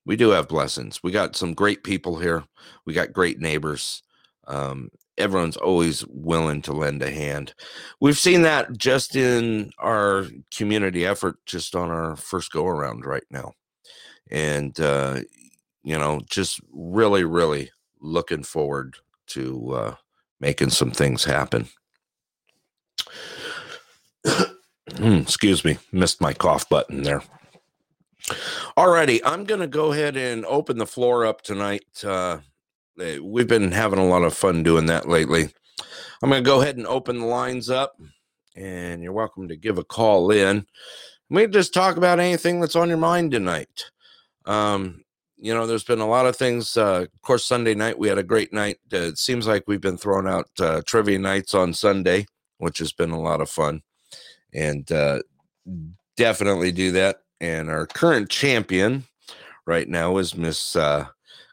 [0.06, 1.02] We do have blessings.
[1.02, 2.44] We got some great people here.
[2.84, 4.02] We got great neighbors.
[4.46, 7.54] Um, everyone's always willing to lend a hand.
[8.00, 13.24] We've seen that just in our community effort, just on our first go around right
[13.30, 13.52] now.
[14.30, 15.20] And, uh,
[15.82, 17.70] you know, just really, really
[18.00, 18.96] looking forward
[19.28, 19.94] to uh,
[20.40, 21.68] making some things happen.
[24.92, 27.22] Hmm, excuse me, missed my cough button there.
[28.76, 31.84] All righty, I'm going to go ahead and open the floor up tonight.
[32.02, 32.38] Uh,
[33.00, 35.48] eh, we've been having a lot of fun doing that lately.
[36.22, 37.98] I'm going to go ahead and open the lines up,
[38.56, 40.66] and you're welcome to give a call in.
[41.28, 43.84] We can just talk about anything that's on your mind tonight.
[44.46, 45.04] Um,
[45.36, 46.76] you know, there's been a lot of things.
[46.76, 48.78] Uh, of course, Sunday night we had a great night.
[48.92, 52.26] Uh, it seems like we've been throwing out uh, trivia nights on Sunday,
[52.58, 53.82] which has been a lot of fun,
[54.54, 55.20] and uh,
[56.16, 59.04] definitely do that and our current champion
[59.66, 61.06] right now is Miss uh,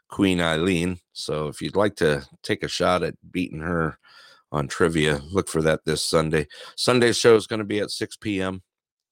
[0.08, 0.98] Queen Eileen.
[1.12, 3.98] So if you'd like to take a shot at beating her
[4.50, 6.46] on trivia, look for that this Sunday.
[6.76, 8.62] Sunday show is going to be at 6 p.m.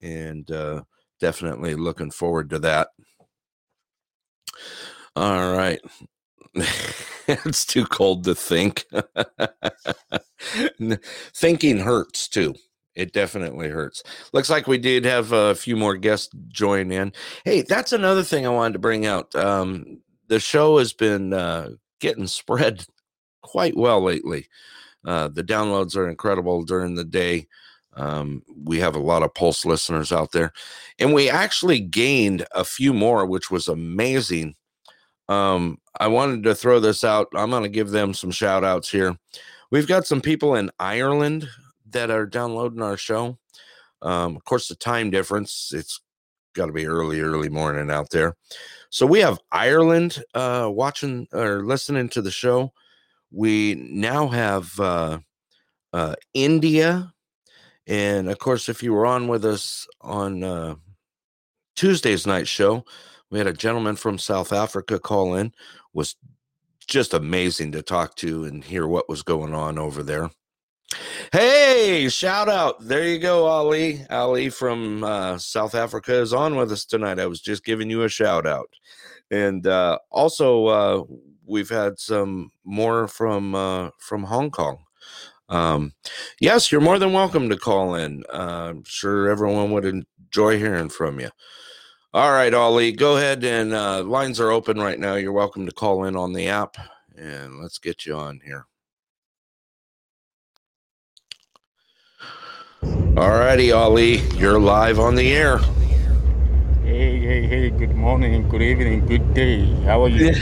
[0.01, 0.83] and uh,
[1.21, 2.89] definitely looking forward to that.
[5.17, 5.81] All right.
[7.27, 8.87] it's too cold to think.
[11.35, 12.55] Thinking hurts too.
[12.95, 14.03] It definitely hurts.
[14.33, 17.13] Looks like we did have a few more guests join in.
[17.45, 19.35] Hey, that's another thing I wanted to bring out.
[19.35, 21.71] Um, the show has been uh,
[22.01, 22.85] getting spread
[23.43, 24.49] quite well lately.
[25.05, 27.47] Uh, the downloads are incredible during the day.
[27.95, 30.53] Um, we have a lot of Pulse listeners out there,
[30.99, 34.55] and we actually gained a few more, which was amazing.
[35.29, 37.29] Um, I wanted to throw this out.
[37.35, 39.17] I'm going to give them some shout outs here.
[39.71, 41.49] We've got some people in Ireland
[41.93, 43.39] that are downloading our show.
[44.03, 46.01] Um, of course, the time difference, it's
[46.55, 48.37] got to be early, early morning out there.
[48.91, 52.73] So we have Ireland uh, watching or listening to the show.
[53.31, 55.19] We now have uh,
[55.93, 57.13] uh, India.
[57.87, 60.75] And of course, if you were on with us on uh,
[61.77, 62.85] Tuesday's night show,
[63.31, 65.53] we had a gentleman from South Africa call in.
[65.93, 66.17] Was
[66.87, 70.31] just amazing to talk to and hear what was going on over there.
[71.33, 72.81] Hey, shout out.
[72.81, 74.05] There you go, Ali.
[74.11, 77.21] Ali from uh, South Africa is on with us tonight.
[77.21, 78.69] I was just giving you a shout out.
[79.31, 81.05] And uh, also, uh,
[81.47, 84.79] we've had some more from uh, from Hong Kong.
[85.49, 85.93] Um,
[86.41, 88.25] yes, you're more than welcome to call in.
[88.33, 91.31] I'm sure everyone would enjoy hearing from you.
[92.13, 95.15] All right, Ali, go ahead and uh, lines are open right now.
[95.15, 96.77] You're welcome to call in on the app,
[97.17, 98.67] and let's get you on here.
[103.21, 105.59] All righty, Ali, you're live on the air.
[106.83, 109.67] Hey, hey, hey, good morning, good evening, good day.
[109.83, 110.33] How are you?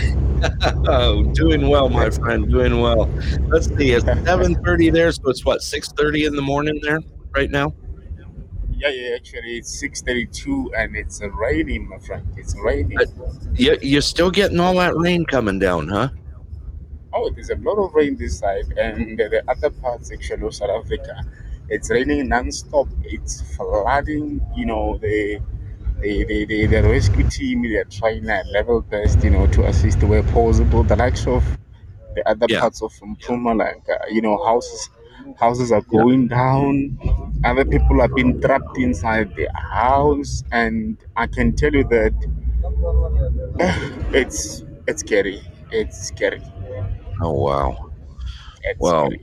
[0.86, 3.10] oh, doing well, my friend, doing well.
[3.48, 7.00] Let's see, it's 7.30 there, so it's what, 6.30 in the morning there
[7.34, 7.74] right now?
[8.70, 12.24] Yeah, yeah, actually, it's 6.32 and it's raining, my friend.
[12.36, 12.96] It's raining.
[13.00, 13.06] Uh,
[13.54, 16.10] you, you're still getting all that rain coming down, huh?
[17.12, 20.70] Oh, there's a lot of rain this side and the other parts, actually, of South
[20.70, 21.26] Africa.
[21.68, 22.88] It's raining non-stop.
[23.04, 25.40] It's flooding, you know, the
[26.00, 30.02] the, the, the, the rescue team they're trying their level best you know to assist
[30.04, 30.82] where possible.
[30.84, 31.44] The likes of
[32.14, 32.60] the other Yeah.
[32.60, 34.90] parts of Mpumalanga uh, you know houses
[35.38, 36.98] houses are going down.
[37.44, 40.42] Other people are being trapped inside the house.
[40.52, 42.14] And i can tell you that
[44.12, 45.40] it's it's scary.
[45.70, 46.42] It's scary.
[47.20, 47.90] Oh, wow.
[48.62, 49.20] it's Well, scary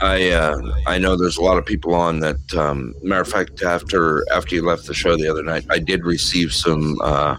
[0.00, 2.54] I uh, I know there's a lot of people on that.
[2.54, 6.04] Um, matter of fact, after after you left the show the other night, I did
[6.04, 7.36] receive some uh,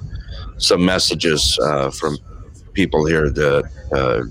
[0.58, 2.18] some messages uh, from
[2.74, 4.22] people here that uh,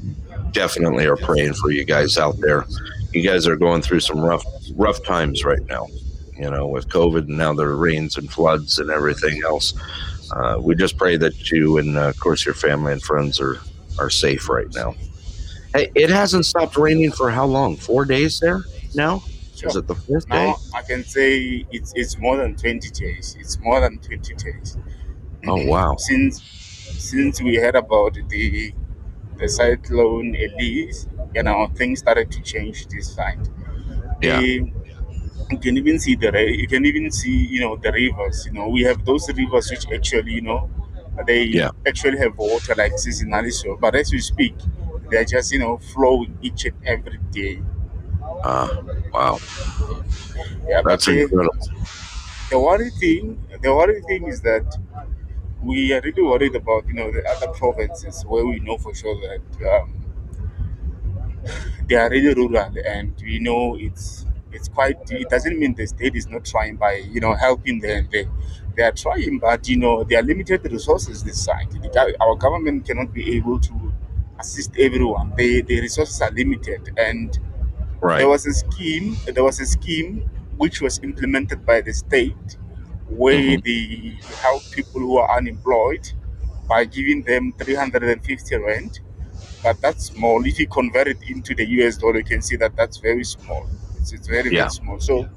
[0.53, 2.65] definitely are praying for you guys out there.
[3.13, 4.45] You guys are going through some rough
[4.77, 5.87] rough times right now.
[6.37, 9.75] You know, with COVID and now the rains and floods and everything else.
[10.33, 13.59] Uh, we just pray that you and uh, of course your family and friends are
[13.99, 14.95] are safe right now.
[15.75, 17.77] Hey, it hasn't stopped raining for how long?
[17.77, 18.63] Four days there
[18.95, 19.23] now?
[19.63, 20.47] Is it the fourth day?
[20.47, 24.79] now i can say it's it's more than 20 days it's more than 20 days
[25.47, 25.69] Oh mm-hmm.
[25.69, 25.97] wow.
[25.97, 28.73] since since we heard about the
[29.39, 33.49] the cyclone Eloise, you know, things started to change this side.
[34.23, 34.41] Yeah.
[34.41, 34.73] The-
[35.51, 36.31] you can even see the
[36.63, 38.47] you can even see you know the rivers.
[38.47, 40.71] You know, we have those rivers which actually you know
[41.27, 41.71] they Yeah.
[41.87, 44.55] actually have water like seasonally so, but as we speak,
[45.11, 47.63] they are just you know flowing each and every day.
[48.45, 48.69] Uh,
[49.15, 49.39] wow.
[50.69, 51.55] Yeah, but That's the, incredible.
[52.51, 54.67] the worry thing, the worry thing is that
[55.63, 59.17] we are really worried about you know the other provinces where we know for sure
[59.23, 59.95] that um,
[61.89, 66.15] they are really rural and we know it's it's quite it doesn't mean the state
[66.17, 68.27] is not trying by you know helping them they
[68.77, 72.35] they are trying but you know there are limited resources this side the, gov- our
[72.37, 73.93] government cannot be able to
[74.41, 75.33] assist everyone.
[75.37, 77.39] They the resources are limited and
[78.17, 82.59] there was a scheme there was a scheme which was implemented by the state
[83.09, 83.65] where Mhm.
[83.65, 86.13] they help people who are unemployed
[86.69, 89.01] by giving them 350 rand
[89.63, 90.45] but that's small.
[90.47, 93.69] If you convert it into the us dollar you can see that that's very small.
[93.99, 94.59] It's, it's very Yeah.
[94.61, 94.99] very small.
[95.01, 95.29] So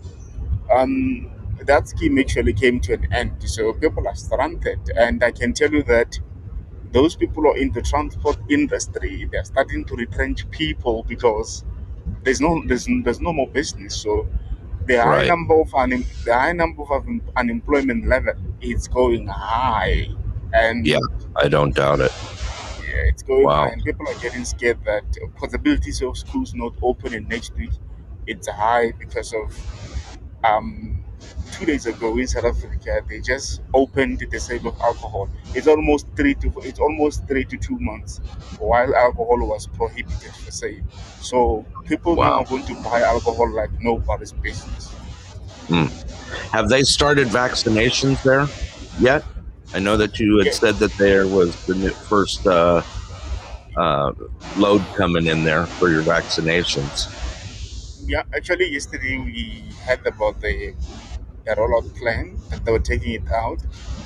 [0.72, 1.30] um
[1.66, 3.44] that scheme actually came to an end.
[3.50, 4.80] So people are stranded.
[4.98, 6.20] And i can tell you that
[6.94, 11.66] those people are in the transport industry they're starting to retrench people because
[12.24, 14.28] there's no there's, there's no more business so
[14.88, 15.28] the high Right.
[15.28, 20.08] number of un- the high number of un- unemployment level is going high,
[20.54, 21.00] and Yeah.
[21.36, 22.12] I don't doubt it.
[22.82, 23.68] yeah, it's going Wow.
[23.68, 27.72] high, and people are getting scared that possibilities of schools not opening next week.
[28.28, 29.56] It's high because of
[30.44, 31.03] um
[31.52, 35.30] two days ago in South Africa they just opened the sale of alcohol.
[35.54, 38.20] It's almost three to it's almost three to two months
[38.60, 40.84] while alcohol was prohibited for sale.
[41.22, 42.40] So people now Wow.
[42.42, 44.92] are going to buy alcohol like nobody's business.
[46.52, 48.48] Have they started vaccinations there
[49.00, 49.24] yet?
[49.74, 50.54] I know that you had Yeah.
[50.54, 52.82] said that there was the new- first uh,
[53.76, 54.12] uh,
[54.58, 57.10] load coming in there for your vaccinations.
[58.06, 60.76] Yeah, actually, yesterday we heard about the,
[61.46, 63.60] the rollout plan that they were taking it out.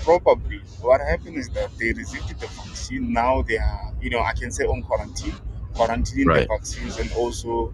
[0.03, 3.11] Probably what happened is that they received the vaccine.
[3.13, 5.37] Now they are, you know, I can say on quarantine,
[5.75, 6.47] quarantining Right.
[6.47, 7.73] the vaccines and also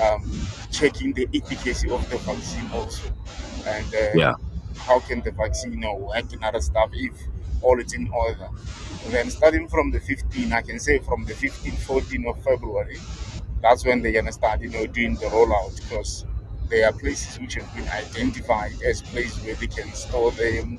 [0.00, 3.08] um, checking the efficacy of the vaccine also.
[3.66, 4.34] And uh, Yeah.
[4.78, 7.12] how can the vaccine, you know, work and other stuff if
[7.62, 8.48] all is in order.
[9.08, 12.98] Then starting from the 15, I can say from the 15, 14 of February,
[13.62, 16.24] that's when they're gonna start, you know, doing the rollout because
[16.68, 20.78] there are places which have been identified as places where they can store them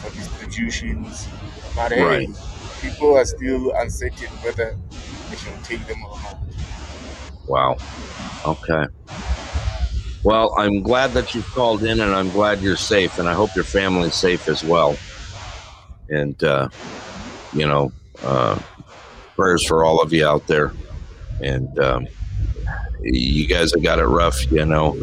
[0.00, 1.28] for distributions.
[1.74, 2.28] But hey, Right.
[2.80, 4.78] people are still uncertain whether
[5.30, 6.40] they should take them or not.
[7.46, 7.78] Wow.
[8.44, 8.86] Okay.
[10.22, 13.50] Well, I'm glad that you've called in and I'm glad you're safe and I hope
[13.54, 15.00] your family's safe as well.
[16.08, 16.68] And, uh,
[17.52, 18.58] you know, uh,
[19.36, 20.72] prayers for all of you out there.
[21.40, 22.06] And um,
[23.00, 24.96] you guys have got it rough, you know.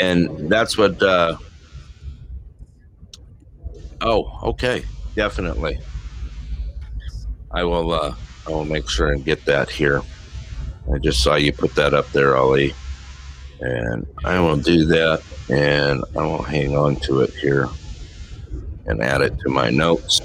[0.00, 1.36] And that's what, uh,
[4.00, 4.84] oh, okay.
[5.14, 5.78] Definitely.
[7.50, 8.14] I will, uh,
[8.46, 10.02] I will make sure and get that here.
[10.92, 12.74] I just saw you put that up there, Ali
[13.62, 17.68] and I will do that and I will hang on to it here
[18.86, 20.20] and add it to my notes.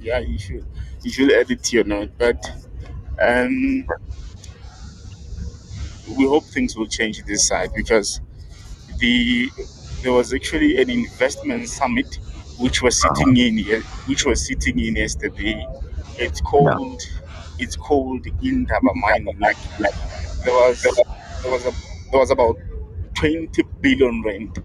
[0.00, 0.64] Yeah, you should
[1.04, 2.10] you should edit your note.
[2.18, 2.44] But
[3.20, 3.86] um,
[6.16, 8.20] we hope things will change this side because
[8.98, 9.52] the
[10.02, 12.18] there was actually an investment summit
[12.58, 13.58] which was sitting in
[14.06, 15.66] which was sitting in yesterday.
[16.18, 17.02] It's called
[17.58, 19.38] it's called Indaba Mining.
[19.40, 19.96] Like like
[20.44, 21.02] there was
[21.42, 21.72] there was a
[22.10, 22.56] there was about
[23.14, 24.58] twenty billion rand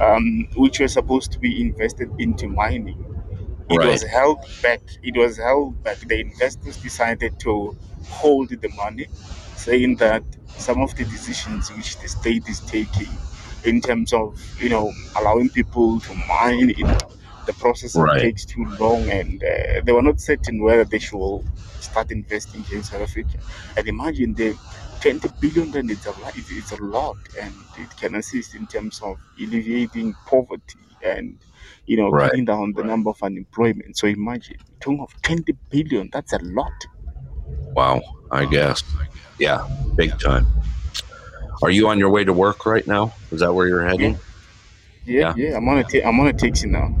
[0.00, 3.04] um, which was supposed to be invested into mining.
[3.70, 3.86] It Right.
[3.86, 4.82] was held back.
[5.02, 6.00] It was held back.
[6.00, 7.76] The investors decided to
[8.08, 9.08] hold the money,
[9.64, 10.24] saying that
[10.56, 13.12] some of the decisions which the state is taking
[13.64, 16.88] in terms of you know allowing people to mine it,
[17.46, 18.20] the process Right.
[18.20, 21.42] takes too long, and uh, they were not certain whether they should
[21.80, 23.38] start investing here in South Africa.
[23.76, 24.58] And imagine the
[25.00, 28.66] 20 billion rand it's a lot, it's, it's a lot, and it can assist in
[28.66, 31.38] terms of alleviating poverty and
[31.86, 32.30] you know Right.
[32.30, 33.96] cutting down the number of unemployment.
[33.96, 36.72] So imagine talking of 20 billion, that's a lot.
[37.74, 38.02] Wow.
[38.30, 38.82] I guess.
[39.40, 39.66] Yeah.
[39.96, 40.46] Big time.
[41.62, 43.12] Are you on your way to work right now?
[43.32, 44.18] Is that where you're heading?
[45.04, 45.56] Yeah, yeah.
[45.56, 46.94] I'm on a ta- I'm on a taxi now.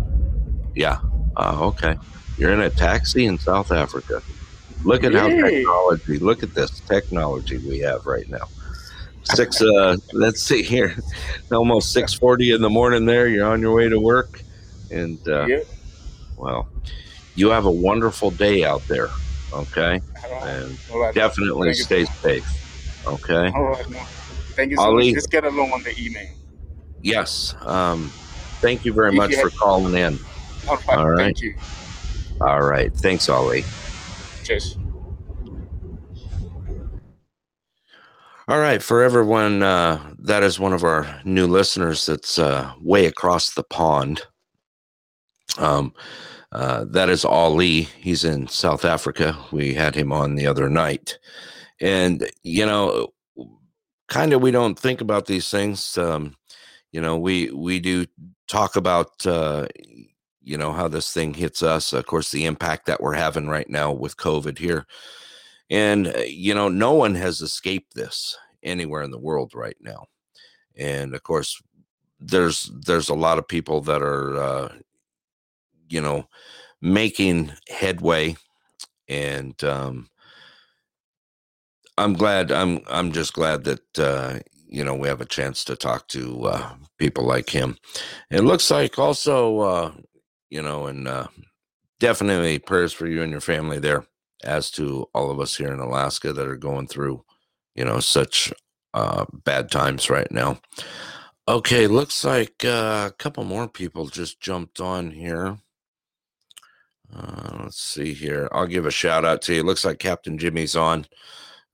[0.74, 1.00] Yeah.
[1.36, 1.96] Uh, okay.
[2.36, 4.22] You're in a taxi in South Africa.
[4.84, 6.18] Look at how technology.
[6.18, 8.48] Look at this technology we have right now.
[9.24, 9.62] Six.
[9.62, 10.96] Uh, let's see here.
[11.52, 13.04] Almost six forty in the morning.
[13.04, 14.42] There, you're on your way to work,
[14.90, 15.60] and uh, yeah.
[16.36, 16.68] well,
[17.34, 19.08] you have a wonderful day out there.
[19.52, 20.00] Okay,
[20.42, 21.14] and right.
[21.14, 23.04] definitely stay safe.
[23.06, 23.50] Okay.
[23.54, 23.88] All right.
[23.90, 23.98] No.
[24.54, 25.06] Thank you so Ali.
[25.06, 25.14] much.
[25.14, 26.28] Just get along on the email.
[27.02, 27.54] Yes.
[27.62, 28.10] Um,
[28.60, 30.18] thank you very If much you for calling in.
[30.68, 30.88] All right.
[30.98, 31.18] All right.
[31.18, 31.54] Thank you.
[32.40, 32.92] All right.
[32.94, 33.64] Thanks, Ollie.
[34.44, 34.76] Cheers.
[38.50, 43.06] All right, for everyone, uh, that is one of our new listeners that's uh, way
[43.06, 44.22] across the pond.
[45.56, 45.94] Um,
[46.52, 47.82] uh, that is Ali.
[47.82, 49.36] He's in South Africa.
[49.52, 51.18] We had him on the other night.
[51.80, 53.08] And, you know,
[54.08, 55.96] kind of we don't think about these things.
[55.96, 56.34] Um,
[56.92, 58.06] you know, we, we do
[58.48, 59.68] talk about, uh,
[60.42, 61.92] you know, how this thing hits us.
[61.92, 64.86] Of course, the impact that we're having right now with COVID here.
[65.70, 70.06] And, uh, you know, no one has escaped this anywhere in the world right now.
[70.76, 71.62] And of course,
[72.18, 74.72] there's there's a lot of people that are uh,
[75.92, 76.28] you know
[76.80, 78.36] making headway
[79.08, 80.08] and um
[81.98, 85.76] i'm glad i'm i'm just glad that uh you know we have a chance to
[85.76, 87.76] talk to uh people like him
[88.30, 89.92] it looks like also uh
[90.48, 91.26] you know and uh
[91.98, 94.04] definitely prayers for you and your family there
[94.42, 97.22] as to all of us here in alaska that are going through
[97.74, 98.52] you know such
[98.94, 100.58] uh, bad times right now.
[101.48, 105.58] Okay, looks like uh, a couple more people just jumped on here.
[107.14, 108.48] Uh, let's see here.
[108.52, 109.62] I'll give a shout out to you.
[109.62, 111.06] Looks like Captain Jimmy's on,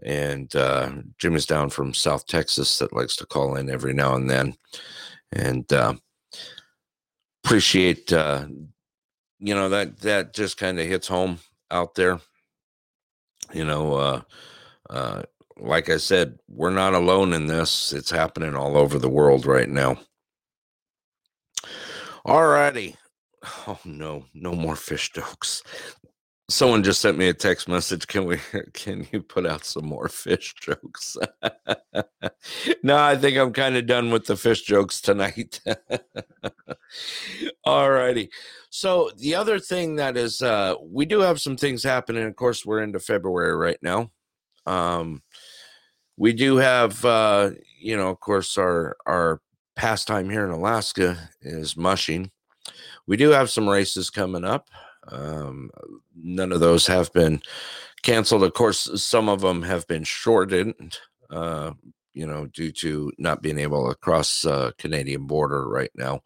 [0.02, 4.30] and uh, Jimmy's down from South Texas that likes to call in every now and
[4.30, 4.54] then.
[5.32, 5.94] And uh,
[7.44, 8.46] appreciate, uh,
[9.38, 11.38] you know, that that just kind of hits home
[11.70, 12.20] out there.
[13.52, 14.20] You know, uh,
[14.90, 15.22] uh,
[15.58, 17.92] like I said, we're not alone in this.
[17.92, 19.98] It's happening all over the world right now.
[22.24, 22.96] All righty.
[23.66, 25.62] Oh no, no more fish jokes.
[26.48, 28.06] Someone just sent me a text message.
[28.06, 28.38] Can we
[28.72, 31.16] can you put out some more fish jokes?
[32.82, 35.60] no, I think I'm kind of done with the fish jokes tonight.
[37.64, 38.30] All righty.
[38.70, 42.24] So the other thing that is uh we do have some things happening.
[42.24, 44.10] Of course, we're into February right now.
[44.66, 45.22] Um
[46.16, 47.50] we do have uh
[47.80, 49.40] you know, of course, our our
[49.74, 52.30] pastime here in Alaska is mushing
[53.06, 54.68] we do have some races coming up.
[55.08, 55.70] Um,
[56.14, 57.40] none of those have been
[58.02, 58.42] canceled.
[58.42, 60.98] Of course, some of them have been shortened,
[61.30, 61.72] uh,
[62.12, 66.22] you know, due to not being able to cross uh, Canadian border right now.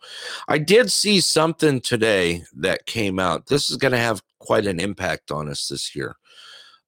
[0.48, 3.46] I did see something today that came out.
[3.46, 6.16] This is going to have quite an impact on us this year.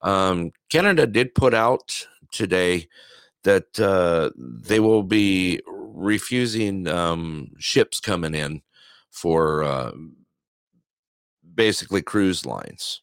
[0.00, 2.88] Um, Canada did put out today
[3.44, 8.62] that uh, they will be refusing um, ships coming in
[9.12, 9.92] for uh,
[11.54, 13.02] basically cruise lines.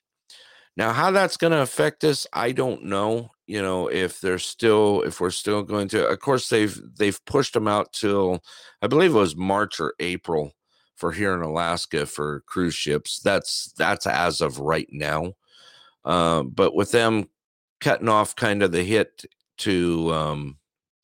[0.76, 3.32] Now, how that's going to affect us, I don't know.
[3.48, 7.54] You know, if they're still, if we're still going to, of course, they've they've pushed
[7.54, 8.44] them out till
[8.82, 10.54] I believe it was March or April
[10.96, 13.20] for here in Alaska for cruise ships.
[13.20, 15.34] That's that's as of right now.
[16.06, 17.30] Uh, but with them
[17.82, 19.26] cutting off kind of the hit
[19.58, 20.58] to, um,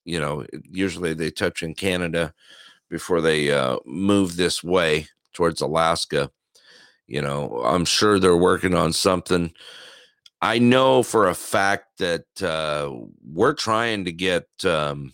[0.04, 2.34] you know, usually they touch in Canada
[2.90, 6.32] before they uh, move this way towards Alaska.
[7.08, 9.54] You know, I'm sure they're working on something.
[10.42, 12.92] I know for a fact that uh,
[13.24, 15.14] we're trying to get um,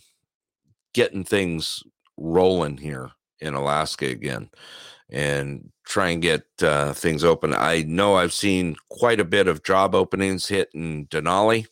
[0.94, 1.82] getting things
[2.16, 4.50] rolling here in Alaska again
[5.10, 7.54] and try and get uh, things open.
[7.54, 11.66] I know I've seen quite a bit of job openings hit in Denali.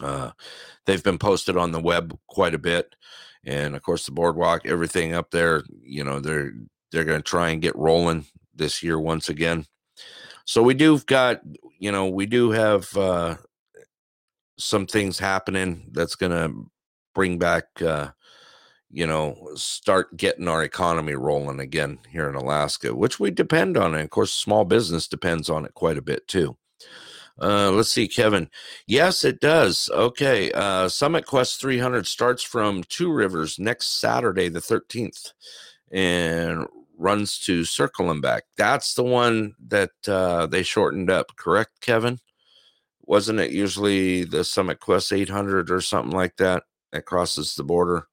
[0.00, 0.32] Uh,
[0.84, 2.94] they've been posted on the web quite a bit
[3.46, 6.52] and of course the boardwalk everything up there you know they're
[6.92, 9.66] they're going to try and get rolling this year once again.
[10.44, 11.40] So we do got
[11.78, 13.36] you know we do have uh
[14.58, 16.70] some things happening that's going to
[17.14, 18.08] bring back uh
[18.90, 23.92] you know start getting our economy rolling again here in alaska which we depend on
[23.94, 26.56] and of course small business depends on it quite a bit too
[27.40, 28.48] uh, let's see, Kevin.
[28.86, 29.90] Yes, it does.
[29.92, 30.50] Okay.
[30.52, 35.32] Uh, Summit Quest 300 starts from Two Rivers next Saturday, the 13th,
[35.90, 38.44] and runs to Circle and back.
[38.56, 42.18] That's the one that uh, they shortened up, correct, Kevin?
[43.02, 48.08] Wasn't it usually the Summit Quest 800 or something like that that crosses the border?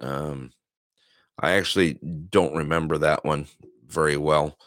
[0.00, 0.52] Um,
[1.38, 3.46] I actually don't remember that one
[3.86, 4.58] very well.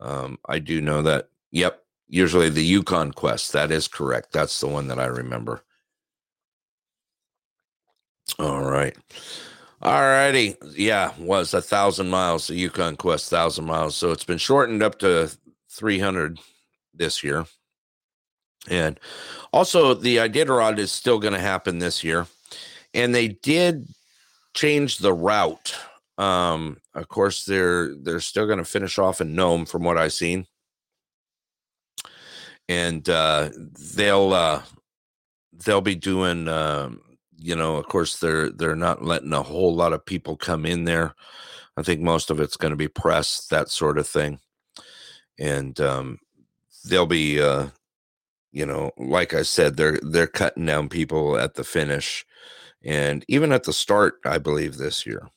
[0.00, 3.52] Um, I do know that, yep, usually the Yukon Quest.
[3.52, 4.32] That is correct.
[4.32, 5.62] That's the one that I remember.
[8.38, 8.96] All right.
[9.82, 10.56] All righty.
[10.74, 13.96] Yeah, was a thousand miles, the Yukon Quest, thousand miles.
[13.96, 15.30] So it's been shortened up to
[15.70, 16.40] 300
[16.94, 17.46] this year.
[18.70, 18.98] And
[19.52, 22.26] also, the Iditarod is still going to happen this year.
[22.94, 23.88] And they did
[24.54, 25.74] change the route.
[26.16, 30.12] Um, of course, they're they're still going to finish off in Nome, from what I've
[30.12, 30.46] seen
[32.68, 33.50] and uh,
[33.94, 34.62] they'll uh,
[35.52, 36.48] they'll be doing.
[36.48, 37.00] Um,
[37.36, 40.84] you know, of course, they're they're not letting a whole lot of people come in
[40.84, 41.14] there.
[41.76, 44.38] I think most of it's going to be press, that sort of thing,
[45.38, 46.18] and um,
[46.84, 47.40] they'll be.
[47.40, 47.68] Uh,
[48.54, 52.24] you know, like I said, they're they're cutting down people at the finish,
[52.84, 55.28] and even at the start, I believe this year.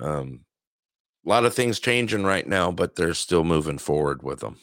[0.00, 0.46] Um,
[1.24, 4.56] a lot of things changing right now, but they're still moving forward with them.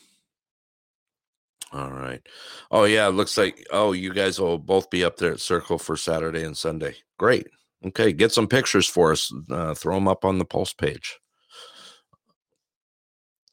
[1.73, 2.21] All right.
[2.69, 5.77] Oh yeah, it looks like oh you guys will both be up there at Circle
[5.79, 6.95] for Saturday and Sunday.
[7.17, 7.47] Great.
[7.85, 9.33] Okay, get some pictures for us.
[9.49, 11.19] Uh, throw them up on the Pulse page.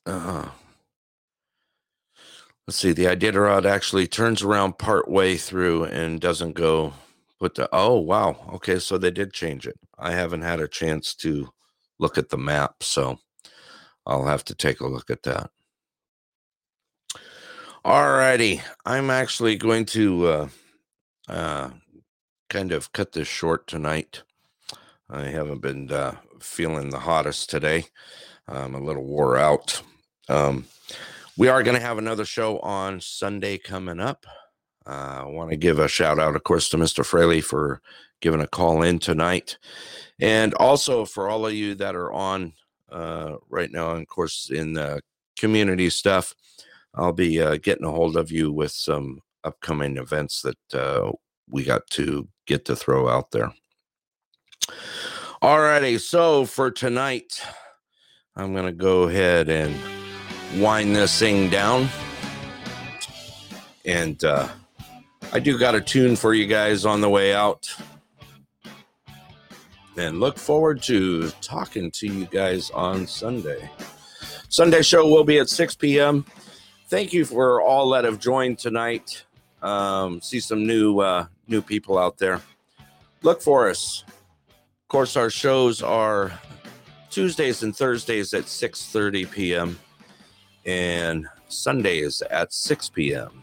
[0.05, 0.49] Uh,
[2.67, 2.93] let's see.
[2.93, 6.95] The Iditarod actually turns around part way through and doesn't go
[7.39, 7.69] put the.
[7.73, 8.37] Oh wow.
[8.55, 9.79] Okay, so they did change it.
[9.99, 11.49] I haven't had a chance to
[12.01, 13.19] look at the map, so
[14.07, 15.51] I'll have to take a look at that.
[17.89, 18.61] All righty.
[18.85, 20.49] I'm actually going to uh,
[21.27, 21.71] uh,
[22.51, 24.25] kind of cut this short tonight.
[25.09, 27.87] I haven't been uh, feeling the hottest today.
[28.47, 29.81] I'm a little wore out.
[30.29, 30.67] Um,
[31.39, 34.27] we are going to have another show on Sunday coming up.
[34.87, 37.07] Uh, I want to give a shout out, of course, to Mr.
[37.07, 37.81] Fraley for
[38.21, 39.57] giving a call in tonight.
[40.21, 42.53] And also for all of you that are on
[42.93, 45.01] uh, right now, and of course, in the
[45.39, 46.35] community stuff,
[46.95, 51.13] I'll be uh, getting a hold of you with some upcoming events that uh,
[51.49, 53.53] we got to get to throw out there.
[55.41, 55.99] All righty.
[55.99, 57.41] so for tonight,
[58.35, 59.75] I'm gonna go ahead and
[60.57, 61.89] wind this thing down.
[63.85, 64.49] And uh,
[65.33, 67.69] I do got a tune for you guys on the way out.
[69.97, 73.69] And look forward to talking to you guys on Sunday.
[74.49, 76.25] Sunday show will be at 6 p.m.
[76.89, 79.25] Thank you for all that have joined tonight.
[79.61, 82.41] Um, see some new uh, new people out there.
[83.23, 84.05] Look for us.
[84.09, 86.33] Of course, our shows are
[87.11, 89.79] Tuesdays and Thursdays at 6:30 p.m.
[90.65, 93.43] and Sundays at 6 p.m.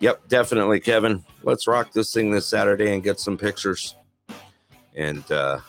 [0.00, 1.24] Yep, definitely, Kevin.
[1.42, 3.96] Let's rock this thing this Saturday and get some pictures.
[4.94, 5.60] And uh,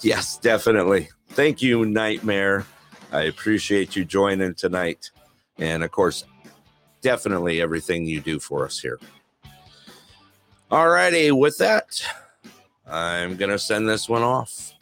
[0.00, 1.08] yes, definitely.
[1.30, 2.66] Thank you, Nightmare.
[3.12, 5.10] I appreciate you joining tonight.
[5.60, 6.24] And of course,
[7.02, 8.98] definitely everything you do for us here.
[10.70, 12.02] All righty, with that,
[12.86, 14.72] I'm gonna send this one off.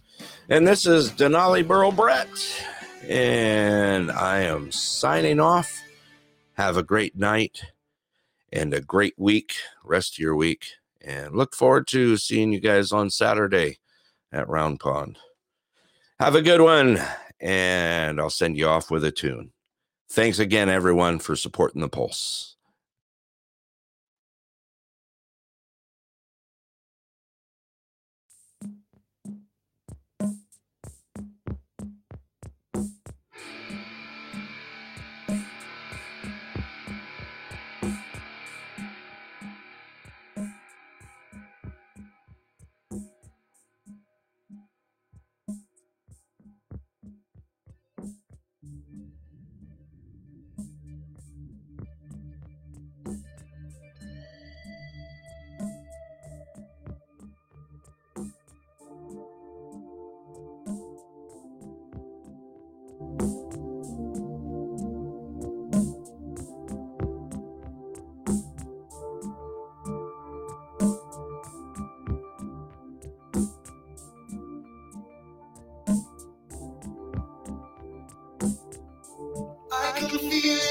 [0.49, 2.29] And this is Denali Borough Brett.
[3.07, 5.83] And I am signing off.
[6.55, 7.63] Have a great night
[8.53, 10.65] and a great week, rest of your week.
[11.01, 13.79] And look forward to seeing you guys on Saturday
[14.33, 15.19] at Round Pond.
[16.19, 17.01] Have a good one,
[17.41, 19.53] and I'll send you off with a tune.
[20.10, 22.57] Thanks again, everyone, for supporting the Pulse.
[80.09, 80.68] Can